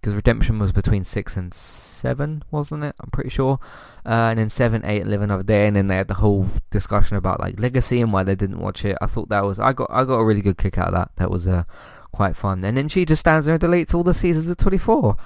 because 0.00 0.14
Redemption 0.14 0.60
was 0.60 0.70
between 0.70 1.02
6 1.02 1.36
and 1.36 1.52
7, 2.00 2.44
wasn't 2.50 2.84
it? 2.84 2.94
I'm 3.00 3.10
pretty 3.10 3.30
sure. 3.30 3.58
Uh, 4.04 4.30
and 4.30 4.38
then 4.38 4.48
7, 4.48 4.84
8, 4.84 5.06
Live 5.06 5.22
Another 5.22 5.42
Day, 5.42 5.66
and 5.66 5.76
then 5.76 5.86
they 5.86 5.96
had 5.96 6.08
the 6.08 6.14
whole 6.14 6.48
discussion 6.70 7.16
about 7.16 7.40
like 7.40 7.60
Legacy 7.60 8.00
and 8.00 8.12
why 8.12 8.22
they 8.22 8.34
didn't 8.34 8.58
watch 8.58 8.84
it. 8.84 8.96
I 9.00 9.06
thought 9.06 9.28
that 9.28 9.44
was, 9.44 9.58
I 9.58 9.72
got, 9.72 9.88
I 9.90 10.04
got 10.04 10.16
a 10.16 10.24
really 10.24 10.42
good 10.42 10.58
kick 10.58 10.78
out 10.78 10.88
of 10.88 10.94
that. 10.94 11.10
That 11.16 11.30
was 11.30 11.46
uh, 11.46 11.64
quite 12.12 12.36
fun. 12.36 12.64
And 12.64 12.76
then 12.76 12.88
she 12.88 13.04
just 13.04 13.20
stands 13.20 13.46
there 13.46 13.54
and 13.54 13.62
deletes 13.62 13.94
all 13.94 14.02
the 14.02 14.14
seasons 14.14 14.48
of 14.48 14.56
24. 14.56 15.16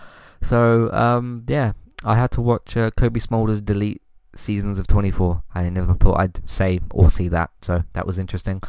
So, 0.43 0.93
um, 0.93 1.45
yeah, 1.49 1.73
I 2.05 2.17
had 2.17 2.31
to 2.33 2.41
watch 2.41 2.77
uh, 2.77 2.91
Cobie 2.91 3.21
Smulders 3.21 3.65
delete 3.65 4.03
seasons 4.37 4.79
of 4.79 4.87
24. 4.87 5.43
I 5.55 5.69
never 5.71 5.95
thought 5.95 6.21
I'd 6.21 6.49
say 6.49 6.81
or 6.91 7.11
see 7.11 7.29
that, 7.29 7.51
so 7.63 7.85
that 7.93 8.07
was 8.07 8.19
interesting. 8.19 8.63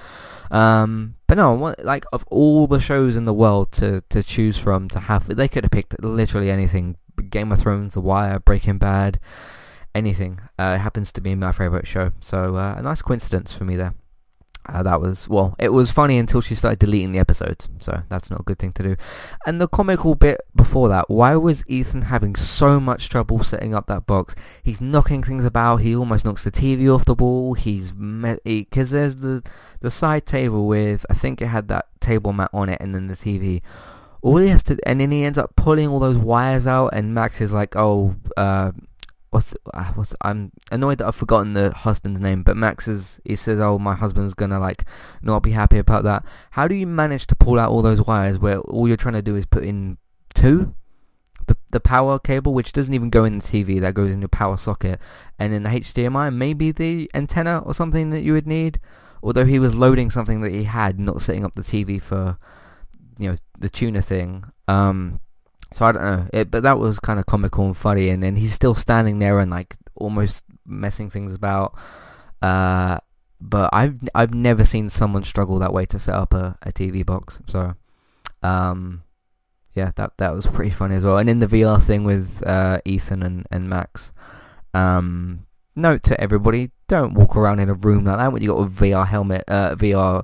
Um, 0.51 1.15
but 1.27 1.37
no, 1.37 1.75
like 1.83 2.05
of 2.13 2.23
all 2.27 2.67
the 2.67 2.79
shows 2.79 3.17
in 3.17 3.25
the 3.25 3.33
world 3.33 3.71
to, 3.73 4.01
to 4.09 4.23
choose 4.23 4.57
from, 4.57 4.87
to 4.89 4.99
have, 5.01 5.35
they 5.35 5.47
could 5.47 5.63
have 5.63 5.71
picked 5.71 6.01
literally 6.01 6.49
anything. 6.49 6.97
Game 7.23 7.51
of 7.51 7.59
Thrones, 7.59 7.93
The 7.93 8.01
Wire, 8.01 8.39
Breaking 8.39 8.77
Bad, 8.77 9.19
anything. 9.93 10.39
Uh, 10.59 10.77
happens 10.77 11.11
to 11.13 11.21
be 11.21 11.35
my 11.35 11.51
favourite 11.51 11.87
show, 11.87 12.11
so 12.19 12.55
uh, 12.55 12.75
a 12.77 12.81
nice 12.81 13.01
coincidence 13.01 13.53
for 13.53 13.65
me 13.65 13.75
there. 13.75 13.93
Uh, 14.67 14.81
that 14.81 14.99
was, 14.99 15.29
well, 15.29 15.55
it 15.59 15.69
was 15.69 15.91
funny 15.91 16.17
until 16.17 16.41
she 16.41 16.55
started 16.55 16.79
deleting 16.79 17.11
the 17.11 17.19
episodes, 17.19 17.69
so 17.79 18.01
that's 18.09 18.31
not 18.31 18.39
a 18.39 18.43
good 18.43 18.57
thing 18.57 18.73
to 18.73 18.81
do. 18.81 18.95
And 19.45 19.61
the 19.61 19.67
comical 19.67 20.15
bit 20.15 20.41
before 20.55 20.89
that, 20.89 21.07
why 21.07 21.35
was 21.35 21.63
Ethan 21.67 22.03
having 22.03 22.35
so 22.35 22.79
much 22.79 23.07
trouble 23.07 23.43
setting 23.43 23.75
up 23.75 23.85
that 23.87 24.07
box? 24.07 24.33
He's 24.63 24.81
knocking 24.81 25.21
things 25.21 25.45
about, 25.45 25.77
he 25.77 25.95
almost 25.95 26.25
knocks 26.25 26.43
the 26.43 26.51
TV 26.51 26.93
off 26.93 27.05
the 27.05 27.13
wall, 27.13 27.53
he's, 27.53 27.91
because 27.91 28.89
he, 28.89 28.97
there's 28.97 29.17
the, 29.17 29.43
the 29.81 29.91
side 29.91 30.25
table 30.25 30.65
with, 30.65 31.05
I 31.11 31.13
think 31.13 31.41
it 31.41 31.47
had 31.47 31.67
that 31.67 31.85
table 31.99 32.33
mat 32.33 32.49
on 32.51 32.69
it 32.69 32.81
and 32.81 32.95
then 32.95 33.05
the 33.05 33.15
TV. 33.15 33.61
All 34.25 34.37
he 34.37 34.47
has 34.47 34.63
to, 34.63 34.79
and 34.87 34.99
then 34.99 35.11
he 35.11 35.23
ends 35.23 35.37
up 35.37 35.55
pulling 35.55 35.87
all 35.87 35.99
those 35.99 36.17
wires 36.17 36.65
out 36.65 36.95
and 36.95 37.13
Max 37.13 37.41
is 37.41 37.53
like, 37.53 37.75
oh, 37.75 38.15
uh, 38.35 38.71
what's 39.29 39.53
uh, 39.71 39.91
what's 39.93 40.15
I'm 40.21 40.51
annoyed 40.71 40.97
that 40.97 41.05
I've 41.05 41.15
forgotten 41.15 41.53
the 41.53 41.71
husband's 41.71 42.19
name, 42.21 42.41
but 42.41 42.57
Max 42.57 42.87
is 42.87 43.19
he 43.23 43.35
says, 43.35 43.59
"Oh, 43.59 43.77
my 43.77 43.93
husband's 43.93 44.33
gonna 44.33 44.59
like 44.59 44.83
not 45.21 45.43
be 45.43 45.51
happy 45.51 45.77
about 45.77 46.05
that." 46.05 46.25
How 46.51 46.67
do 46.67 46.73
you 46.73 46.87
manage 46.87 47.27
to 47.27 47.35
pull 47.35 47.59
out 47.59 47.69
all 47.69 47.83
those 47.83 48.01
wires 48.01 48.39
where 48.39 48.57
all 48.61 48.87
you're 48.87 48.97
trying 48.97 49.13
to 49.13 49.21
do 49.21 49.35
is 49.35 49.45
put 49.45 49.63
in 49.63 49.99
two? 50.33 50.73
The, 51.45 51.55
the 51.69 51.79
power 51.79 52.17
cable, 52.17 52.55
which 52.55 52.73
doesn't 52.73 52.95
even 52.95 53.11
go 53.11 53.25
in 53.25 53.37
the 53.37 53.43
TV, 53.43 53.79
that 53.79 53.93
goes 53.93 54.11
in 54.11 54.21
your 54.21 54.29
power 54.29 54.57
socket, 54.57 54.99
and 55.37 55.53
then 55.53 55.61
the 55.61 55.69
HDMI, 55.69 56.33
maybe 56.33 56.71
the 56.71 57.11
antenna 57.13 57.59
or 57.59 57.75
something 57.75 58.09
that 58.09 58.21
you 58.21 58.33
would 58.33 58.47
need. 58.47 58.79
Although 59.21 59.45
he 59.45 59.59
was 59.59 59.75
loading 59.75 60.09
something 60.09 60.41
that 60.41 60.51
he 60.51 60.63
had, 60.63 60.99
not 60.99 61.21
setting 61.21 61.45
up 61.45 61.53
the 61.53 61.61
TV 61.61 62.01
for, 62.01 62.39
you 63.19 63.29
know, 63.29 63.37
the 63.59 63.69
tuner 63.69 64.01
thing. 64.01 64.45
Um, 64.67 65.19
so 65.73 65.85
I 65.85 65.91
don't 65.91 66.03
know, 66.03 66.27
it, 66.33 66.51
but 66.51 66.63
that 66.63 66.79
was 66.79 66.99
kind 66.99 67.19
of 67.19 67.25
comical 67.25 67.65
and 67.65 67.75
funny. 67.75 68.09
And 68.09 68.23
then 68.23 68.37
he's 68.37 68.53
still 68.53 68.75
standing 68.75 69.19
there 69.19 69.39
and 69.39 69.51
like 69.51 69.75
almost 69.95 70.43
messing 70.65 71.09
things 71.09 71.33
about. 71.33 71.77
Uh, 72.41 72.99
but 73.41 73.69
I've 73.73 73.99
I've 74.13 74.33
never 74.33 74.63
seen 74.63 74.89
someone 74.89 75.23
struggle 75.23 75.59
that 75.59 75.73
way 75.73 75.85
to 75.87 75.99
set 75.99 76.15
up 76.15 76.33
a, 76.33 76.57
a 76.61 76.71
TV 76.71 77.05
box. 77.05 77.41
So, 77.47 77.75
um, 78.41 79.03
yeah, 79.73 79.91
that 79.95 80.17
that 80.17 80.33
was 80.33 80.45
pretty 80.53 80.71
funny 80.71 80.95
as 80.95 81.03
well. 81.03 81.17
And 81.17 81.29
in 81.29 81.39
the 81.39 81.47
VR 81.47 81.81
thing 81.81 82.03
with 82.03 82.43
uh, 82.45 82.79
Ethan 82.85 83.23
and 83.23 83.45
and 83.51 83.69
Max, 83.69 84.13
um, 84.73 85.45
note 85.75 86.03
to 86.03 86.19
everybody: 86.19 86.71
don't 86.87 87.13
walk 87.13 87.35
around 87.35 87.59
in 87.59 87.69
a 87.69 87.73
room 87.73 88.05
like 88.05 88.17
that 88.17 88.31
when 88.31 88.41
you 88.41 88.49
got 88.49 88.61
a 88.61 88.67
VR 88.67 89.07
helmet, 89.07 89.43
uh, 89.47 89.75
VR 89.75 90.23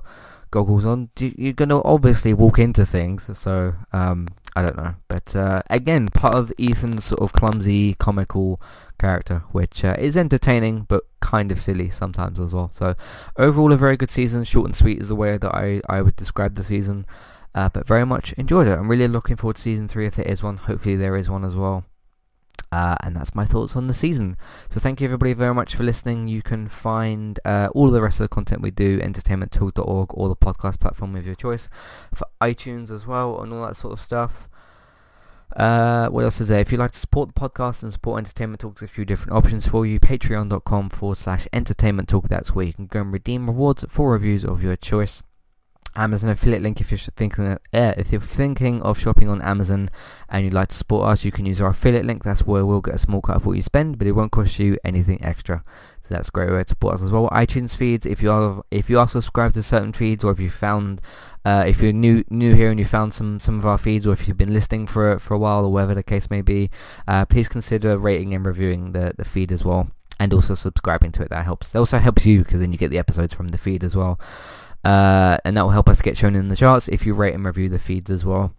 goggles 0.52 0.84
on. 0.84 1.10
You're 1.18 1.52
gonna 1.52 1.82
obviously 1.82 2.32
walk 2.32 2.60
into 2.60 2.86
things. 2.86 3.28
So, 3.36 3.74
um, 3.92 4.28
I 4.54 4.62
don't 4.62 4.76
know. 4.76 4.94
But 5.08 5.34
uh, 5.34 5.62
again, 5.68 6.08
part 6.08 6.36
of 6.36 6.52
Ethan's 6.60 7.04
sort 7.04 7.20
of 7.20 7.32
clumsy, 7.32 7.94
comical 7.94 8.60
character, 9.00 9.42
which 9.50 9.84
uh, 9.84 9.96
is 9.98 10.16
entertaining 10.16 10.82
but 10.82 11.02
kind 11.20 11.50
of 11.50 11.60
silly 11.60 11.90
sometimes 11.90 12.38
as 12.38 12.52
well. 12.52 12.70
So 12.72 12.94
overall, 13.36 13.72
a 13.72 13.76
very 13.76 13.96
good 13.96 14.10
season. 14.10 14.44
Short 14.44 14.66
and 14.66 14.76
sweet 14.76 15.00
is 15.00 15.08
the 15.08 15.16
way 15.16 15.36
that 15.38 15.54
I, 15.54 15.80
I 15.88 16.02
would 16.02 16.14
describe 16.14 16.54
the 16.54 16.62
season. 16.62 17.06
Uh, 17.54 17.68
but 17.68 17.86
very 17.86 18.06
much 18.06 18.32
enjoyed 18.34 18.66
it. 18.66 18.78
I'm 18.78 18.88
really 18.88 19.08
looking 19.08 19.36
forward 19.36 19.56
to 19.56 19.62
season 19.62 19.86
3 19.86 20.06
if 20.06 20.16
there 20.16 20.26
is 20.26 20.42
one. 20.42 20.56
Hopefully 20.56 20.96
there 20.96 21.16
is 21.16 21.28
one 21.28 21.44
as 21.44 21.54
well. 21.54 21.84
Uh, 22.72 22.96
and 23.04 23.14
that's 23.14 23.34
my 23.34 23.44
thoughts 23.44 23.76
on 23.76 23.86
the 23.86 23.94
season. 23.94 24.34
So 24.70 24.80
thank 24.80 25.00
you 25.00 25.04
everybody 25.04 25.34
very 25.34 25.54
much 25.54 25.74
for 25.74 25.82
listening. 25.82 26.26
You 26.26 26.40
can 26.40 26.68
find 26.68 27.38
uh, 27.44 27.68
all 27.74 27.90
the 27.90 28.00
rest 28.00 28.18
of 28.18 28.24
the 28.24 28.28
content 28.28 28.62
we 28.62 28.70
do, 28.70 28.98
entertainmenttalk.org 29.00 30.08
or 30.14 30.28
the 30.30 30.36
podcast 30.36 30.80
platform 30.80 31.14
of 31.14 31.26
your 31.26 31.34
choice, 31.34 31.68
for 32.14 32.26
iTunes 32.40 32.90
as 32.90 33.06
well 33.06 33.42
and 33.42 33.52
all 33.52 33.66
that 33.66 33.76
sort 33.76 33.92
of 33.92 34.00
stuff. 34.00 34.48
Uh, 35.54 36.08
what 36.08 36.24
else 36.24 36.40
is 36.40 36.48
there? 36.48 36.60
If 36.60 36.72
you'd 36.72 36.78
like 36.78 36.92
to 36.92 36.98
support 36.98 37.34
the 37.34 37.38
podcast 37.38 37.82
and 37.82 37.92
support 37.92 38.18
Entertainment 38.18 38.60
Talk, 38.60 38.78
there's 38.78 38.90
a 38.90 38.94
few 38.94 39.04
different 39.04 39.32
options 39.36 39.68
for 39.68 39.84
you. 39.84 40.00
Patreon.com 40.00 40.88
forward 40.88 41.18
slash 41.18 41.46
entertainment 41.52 42.08
talk. 42.08 42.28
That's 42.30 42.54
where 42.54 42.64
you 42.64 42.72
can 42.72 42.86
go 42.86 43.02
and 43.02 43.12
redeem 43.12 43.48
rewards 43.48 43.84
for 43.90 44.12
reviews 44.12 44.46
of 44.46 44.62
your 44.62 44.76
choice. 44.76 45.22
Amazon 45.94 46.30
affiliate 46.30 46.62
link 46.62 46.80
if 46.80 46.90
you're 46.90 46.98
thinking 46.98 47.46
of, 47.52 47.58
uh, 47.72 47.94
if 47.96 48.12
you're 48.12 48.20
thinking 48.20 48.80
of 48.82 48.98
shopping 48.98 49.28
on 49.28 49.42
Amazon 49.42 49.90
and 50.28 50.44
you'd 50.44 50.54
like 50.54 50.68
to 50.68 50.74
support 50.74 51.08
us, 51.08 51.24
you 51.24 51.30
can 51.30 51.46
use 51.46 51.60
our 51.60 51.70
affiliate 51.70 52.06
link. 52.06 52.24
That's 52.24 52.46
where 52.46 52.64
we'll 52.64 52.80
get 52.80 52.94
a 52.94 52.98
small 52.98 53.20
cut 53.20 53.36
of 53.36 53.46
what 53.46 53.56
you 53.56 53.62
spend, 53.62 53.98
but 53.98 54.06
it 54.06 54.12
won't 54.12 54.32
cost 54.32 54.58
you 54.58 54.78
anything 54.84 55.22
extra. 55.22 55.64
So 56.02 56.14
that's 56.14 56.28
a 56.28 56.32
great 56.32 56.50
way 56.50 56.62
to 56.62 56.68
support 56.68 56.96
us 56.96 57.02
as 57.02 57.10
well. 57.10 57.28
iTunes 57.30 57.76
feeds, 57.76 58.06
if 58.06 58.22
you 58.22 58.30
are 58.30 58.64
if 58.70 58.90
you 58.90 58.98
are 58.98 59.08
subscribed 59.08 59.54
to 59.54 59.62
certain 59.62 59.92
feeds, 59.92 60.24
or 60.24 60.32
if 60.32 60.40
you 60.40 60.50
found 60.50 61.00
uh, 61.44 61.64
if 61.66 61.80
you're 61.80 61.92
new 61.92 62.24
new 62.28 62.54
here 62.54 62.70
and 62.70 62.80
you 62.80 62.86
found 62.86 63.14
some 63.14 63.38
some 63.38 63.58
of 63.58 63.66
our 63.66 63.78
feeds, 63.78 64.06
or 64.06 64.12
if 64.12 64.26
you've 64.26 64.36
been 64.36 64.52
listening 64.52 64.86
for 64.86 65.18
for 65.18 65.34
a 65.34 65.38
while, 65.38 65.64
or 65.64 65.72
whatever 65.72 65.94
the 65.94 66.02
case 66.02 66.28
may 66.28 66.42
be, 66.42 66.70
uh, 67.06 67.24
please 67.24 67.48
consider 67.48 67.98
rating 67.98 68.34
and 68.34 68.44
reviewing 68.44 68.92
the 68.92 69.12
the 69.16 69.24
feed 69.24 69.52
as 69.52 69.64
well, 69.64 69.90
and 70.18 70.32
also 70.32 70.54
subscribing 70.54 71.12
to 71.12 71.22
it. 71.22 71.30
That 71.30 71.44
helps. 71.44 71.70
That 71.70 71.78
also 71.78 71.98
helps 71.98 72.26
you 72.26 72.42
because 72.42 72.60
then 72.60 72.72
you 72.72 72.78
get 72.78 72.90
the 72.90 72.98
episodes 72.98 73.34
from 73.34 73.48
the 73.48 73.58
feed 73.58 73.84
as 73.84 73.94
well. 73.94 74.18
Uh, 74.84 75.38
and 75.44 75.56
that 75.56 75.62
will 75.62 75.70
help 75.70 75.88
us 75.88 76.02
get 76.02 76.16
shown 76.16 76.34
in 76.34 76.48
the 76.48 76.56
charts 76.56 76.88
if 76.88 77.06
you 77.06 77.14
rate 77.14 77.34
and 77.34 77.44
review 77.44 77.68
the 77.68 77.78
feeds 77.78 78.10
as 78.10 78.24
well. 78.24 78.54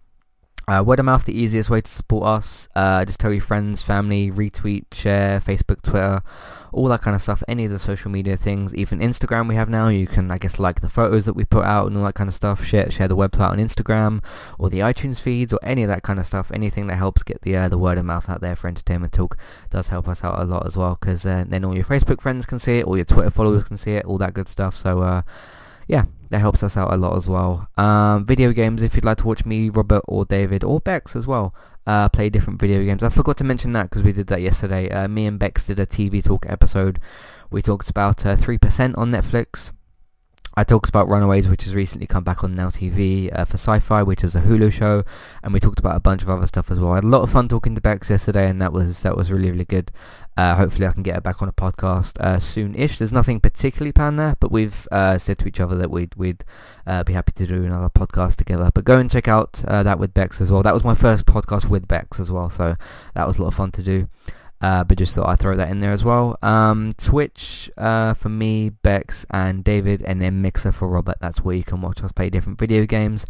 Uh, 0.65 0.81
word 0.81 0.97
of 0.97 1.03
mouth, 1.03 1.25
the 1.25 1.37
easiest 1.37 1.69
way 1.69 1.81
to 1.81 1.91
support 1.91 2.25
us. 2.25 2.69
Uh, 2.73 3.03
just 3.03 3.19
tell 3.19 3.33
your 3.33 3.41
friends, 3.41 3.81
family, 3.81 4.31
retweet, 4.31 4.85
share, 4.93 5.41
Facebook, 5.41 5.81
Twitter, 5.81 6.21
all 6.71 6.87
that 6.87 7.01
kind 7.01 7.13
of 7.13 7.21
stuff. 7.21 7.43
Any 7.49 7.65
of 7.65 7.71
the 7.71 7.79
social 7.79 8.09
media 8.09 8.37
things, 8.37 8.73
even 8.73 8.99
Instagram 8.99 9.49
we 9.49 9.55
have 9.55 9.67
now. 9.67 9.89
You 9.89 10.07
can, 10.07 10.31
I 10.31 10.37
guess, 10.37 10.59
like 10.59 10.79
the 10.79 10.87
photos 10.87 11.25
that 11.25 11.33
we 11.33 11.43
put 11.43 11.65
out 11.65 11.87
and 11.87 11.97
all 11.97 12.05
that 12.05 12.15
kind 12.15 12.29
of 12.29 12.33
stuff. 12.33 12.63
Share, 12.63 12.89
share 12.89 13.09
the 13.09 13.17
website 13.17 13.49
on 13.49 13.57
Instagram 13.57 14.23
or 14.57 14.69
the 14.69 14.79
iTunes 14.79 15.19
feeds 15.19 15.51
or 15.51 15.59
any 15.63 15.83
of 15.83 15.89
that 15.89 16.01
kind 16.01 16.17
of 16.17 16.25
stuff. 16.25 16.49
Anything 16.53 16.87
that 16.87 16.95
helps 16.95 17.23
get 17.23 17.41
the 17.41 17.57
uh, 17.57 17.67
the 17.67 17.77
word 17.77 17.97
of 17.97 18.05
mouth 18.05 18.29
out 18.29 18.39
there 18.39 18.55
for 18.55 18.69
entertainment 18.69 19.11
talk 19.11 19.37
does 19.69 19.89
help 19.89 20.07
us 20.07 20.23
out 20.23 20.39
a 20.39 20.45
lot 20.45 20.65
as 20.65 20.77
well. 20.77 20.97
Because 20.97 21.25
uh, 21.25 21.43
then 21.45 21.65
all 21.65 21.75
your 21.75 21.83
Facebook 21.83 22.21
friends 22.21 22.45
can 22.45 22.59
see 22.59 22.79
it, 22.79 22.85
all 22.85 22.95
your 22.95 23.03
Twitter 23.03 23.31
followers 23.31 23.65
can 23.65 23.75
see 23.75 23.95
it, 23.95 24.05
all 24.05 24.17
that 24.19 24.33
good 24.33 24.47
stuff. 24.47 24.77
So 24.77 25.01
uh, 25.01 25.23
that 26.29 26.39
helps 26.39 26.63
us 26.63 26.75
out 26.77 26.93
a 26.93 26.97
lot 26.97 27.15
as 27.17 27.27
well. 27.27 27.67
Um, 27.77 28.25
video 28.25 28.51
games, 28.51 28.81
if 28.81 28.95
you'd 28.95 29.05
like 29.05 29.17
to 29.17 29.27
watch 29.27 29.45
me, 29.45 29.69
Robert, 29.69 30.03
or 30.07 30.25
David, 30.25 30.63
or 30.63 30.79
Bex 30.79 31.15
as 31.15 31.27
well, 31.27 31.53
uh, 31.85 32.09
play 32.09 32.29
different 32.29 32.59
video 32.59 32.83
games. 32.83 33.03
I 33.03 33.09
forgot 33.09 33.37
to 33.37 33.43
mention 33.43 33.73
that 33.73 33.89
because 33.89 34.03
we 34.03 34.13
did 34.13 34.27
that 34.27 34.41
yesterday. 34.41 34.89
Uh, 34.89 35.07
me 35.07 35.25
and 35.25 35.37
Bex 35.37 35.65
did 35.65 35.79
a 35.79 35.85
TV 35.85 36.23
talk 36.23 36.45
episode. 36.49 36.99
We 37.51 37.61
talked 37.61 37.89
about 37.89 38.25
uh, 38.25 38.35
3% 38.35 38.97
on 38.97 39.11
Netflix. 39.11 39.71
I 40.55 40.63
talked 40.63 40.89
about 40.89 41.09
Runaways, 41.09 41.47
which 41.49 41.63
has 41.63 41.73
recently 41.73 42.05
come 42.05 42.23
back 42.23 42.43
on 42.43 42.53
Now 42.53 42.69
TV 42.69 43.35
uh, 43.35 43.43
for 43.43 43.55
Sci-Fi, 43.55 44.03
which 44.03 44.23
is 44.23 44.35
a 44.35 44.41
Hulu 44.41 44.71
show, 44.71 45.03
and 45.41 45.51
we 45.51 45.59
talked 45.59 45.79
about 45.79 45.95
a 45.95 45.99
bunch 45.99 46.21
of 46.21 46.29
other 46.29 46.45
stuff 46.45 46.69
as 46.69 46.79
well. 46.79 46.91
I 46.91 46.95
had 46.95 47.03
a 47.03 47.07
lot 47.07 47.23
of 47.23 47.31
fun 47.31 47.47
talking 47.47 47.73
to 47.73 47.81
Bex 47.81 48.11
yesterday, 48.11 48.47
and 48.47 48.61
that 48.61 48.71
was 48.71 49.01
that 49.01 49.17
was 49.17 49.31
really 49.31 49.49
really 49.49 49.65
good. 49.65 49.91
Uh, 50.35 50.55
hopefully, 50.55 50.87
I 50.87 50.91
can 50.91 51.03
get 51.03 51.15
her 51.15 51.21
back 51.21 51.41
on 51.41 51.49
a 51.49 51.53
podcast 51.53 52.19
uh, 52.19 52.39
soon-ish. 52.39 52.97
There's 52.97 53.13
nothing 53.13 53.39
particularly 53.39 53.91
planned 53.91 54.17
there, 54.17 54.35
but 54.39 54.51
we've 54.51 54.87
uh, 54.91 55.17
said 55.17 55.37
to 55.39 55.47
each 55.47 55.59
other 55.59 55.75
that 55.75 55.91
we'd 55.91 56.15
we'd 56.15 56.43
uh, 56.87 57.03
be 57.03 57.13
happy 57.13 57.31
to 57.33 57.47
do 57.47 57.63
another 57.63 57.89
podcast 57.89 58.37
together. 58.37 58.71
But 58.73 58.85
go 58.85 58.97
and 58.97 59.11
check 59.11 59.27
out 59.27 59.63
uh, 59.67 59.83
that 59.83 59.99
with 59.99 60.13
Bex 60.13 60.41
as 60.41 60.51
well. 60.51 60.63
That 60.63 60.73
was 60.73 60.83
my 60.83 60.95
first 60.95 61.25
podcast 61.25 61.69
with 61.69 61.87
Bex 61.87 62.19
as 62.19 62.31
well, 62.31 62.49
so 62.49 62.75
that 63.13 63.27
was 63.27 63.37
a 63.37 63.41
lot 63.43 63.49
of 63.49 63.55
fun 63.55 63.71
to 63.71 63.83
do. 63.83 64.07
Uh, 64.63 64.81
but 64.81 64.97
just 64.97 65.13
thought 65.13 65.27
I'd 65.27 65.39
throw 65.39 65.57
that 65.57 65.69
in 65.69 65.81
there 65.81 65.91
as 65.91 66.05
well. 66.05 66.37
Um, 66.41 66.93
Twitch 66.97 67.69
uh, 67.77 68.13
for 68.13 68.29
me, 68.29 68.69
Bex 68.69 69.25
and 69.29 69.61
David, 69.61 70.01
and 70.03 70.21
then 70.21 70.41
Mixer 70.41 70.71
for 70.71 70.87
Robert. 70.87 71.17
That's 71.19 71.41
where 71.41 71.53
you 71.53 71.65
can 71.65 71.81
watch 71.81 72.01
us 72.01 72.13
play 72.13 72.29
different 72.29 72.59
video 72.59 72.85
games. 72.85 73.25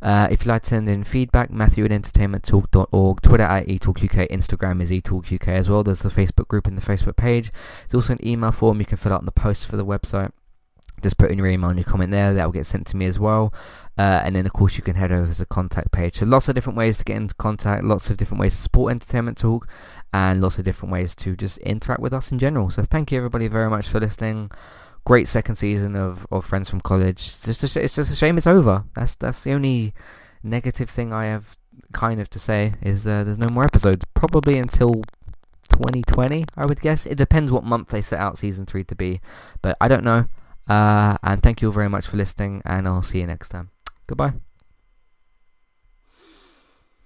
Uh, 0.00 0.28
if 0.30 0.42
you'd 0.42 0.50
like 0.50 0.62
to 0.62 0.68
send 0.68 0.88
in 0.88 1.02
feedback, 1.02 1.50
Matthew 1.50 1.84
at 1.84 1.90
entertainmenttalk.org, 1.90 3.20
Twitter 3.22 3.42
at 3.42 3.66
eTalkUK, 3.66 4.30
Instagram 4.30 4.80
is 4.80 4.92
eTalkUK 4.92 5.48
as 5.48 5.68
well. 5.68 5.82
There's 5.82 6.02
the 6.02 6.10
Facebook 6.10 6.46
group 6.46 6.68
and 6.68 6.78
the 6.78 6.86
Facebook 6.86 7.16
page. 7.16 7.50
There's 7.88 8.04
also 8.04 8.12
an 8.12 8.24
email 8.24 8.52
form 8.52 8.78
you 8.78 8.86
can 8.86 8.98
fill 8.98 9.12
out 9.12 9.22
in 9.22 9.26
the 9.26 9.32
post 9.32 9.66
for 9.66 9.76
the 9.76 9.84
website 9.84 10.30
just 11.02 11.18
put 11.18 11.30
in 11.30 11.38
your 11.38 11.46
email 11.46 11.70
and 11.70 11.78
your 11.78 11.84
comment 11.84 12.10
there 12.10 12.34
that 12.34 12.44
will 12.44 12.52
get 12.52 12.66
sent 12.66 12.86
to 12.86 12.96
me 12.96 13.06
as 13.06 13.18
well 13.18 13.52
uh, 13.96 14.20
and 14.24 14.34
then 14.36 14.46
of 14.46 14.52
course 14.52 14.76
you 14.76 14.82
can 14.82 14.94
head 14.94 15.12
over 15.12 15.32
to 15.32 15.38
the 15.38 15.46
contact 15.46 15.90
page 15.92 16.16
so 16.16 16.26
lots 16.26 16.48
of 16.48 16.54
different 16.54 16.76
ways 16.76 16.98
to 16.98 17.04
get 17.04 17.16
into 17.16 17.34
contact 17.34 17.84
lots 17.84 18.10
of 18.10 18.16
different 18.16 18.40
ways 18.40 18.54
to 18.54 18.60
support 18.60 18.90
entertainment 18.90 19.38
talk 19.38 19.68
and 20.12 20.40
lots 20.40 20.58
of 20.58 20.64
different 20.64 20.92
ways 20.92 21.14
to 21.16 21.36
just 21.36 21.58
interact 21.58 22.00
with 22.00 22.12
us 22.12 22.32
in 22.32 22.38
general. 22.38 22.70
So 22.70 22.82
thank 22.82 23.12
you 23.12 23.18
everybody 23.18 23.48
very 23.48 23.70
much 23.70 23.88
for 23.88 24.00
listening. 24.00 24.50
Great 25.04 25.28
second 25.28 25.56
season 25.56 25.96
of, 25.96 26.26
of 26.30 26.44
friends 26.44 26.68
from 26.68 26.80
college. 26.80 27.36
It's 27.46 27.60
just, 27.60 27.76
a, 27.76 27.84
it's 27.84 27.94
just 27.94 28.12
a 28.12 28.16
shame 28.16 28.36
it's 28.38 28.46
over. 28.46 28.84
That's 28.94 29.14
that's 29.16 29.44
the 29.44 29.52
only 29.52 29.94
negative 30.42 30.88
thing 30.88 31.12
i 31.12 31.24
have 31.24 31.56
kind 31.92 32.20
of 32.20 32.30
to 32.30 32.38
say 32.38 32.72
is 32.80 33.06
uh, 33.06 33.24
there's 33.24 33.38
no 33.38 33.48
more 33.48 33.64
episodes. 33.64 34.04
Probably 34.14 34.58
until 34.58 35.02
2020 35.70 36.44
i 36.56 36.64
would 36.64 36.80
guess. 36.80 37.06
It 37.06 37.16
depends 37.16 37.52
what 37.52 37.64
month 37.64 37.88
they 37.88 38.02
set 38.02 38.18
out 38.18 38.38
season 38.38 38.64
3 38.66 38.84
to 38.84 38.94
be 38.94 39.20
but 39.62 39.76
i 39.80 39.88
don't 39.88 40.04
know. 40.04 40.26
Uh, 40.68 41.16
and 41.22 41.42
thank 41.42 41.62
you 41.62 41.68
all 41.68 41.72
very 41.72 41.88
much 41.88 42.06
for 42.06 42.16
listening, 42.16 42.60
and 42.64 42.86
I'll 42.86 43.02
see 43.02 43.20
you 43.20 43.26
next 43.26 43.48
time. 43.48 43.70
Goodbye. 44.06 44.34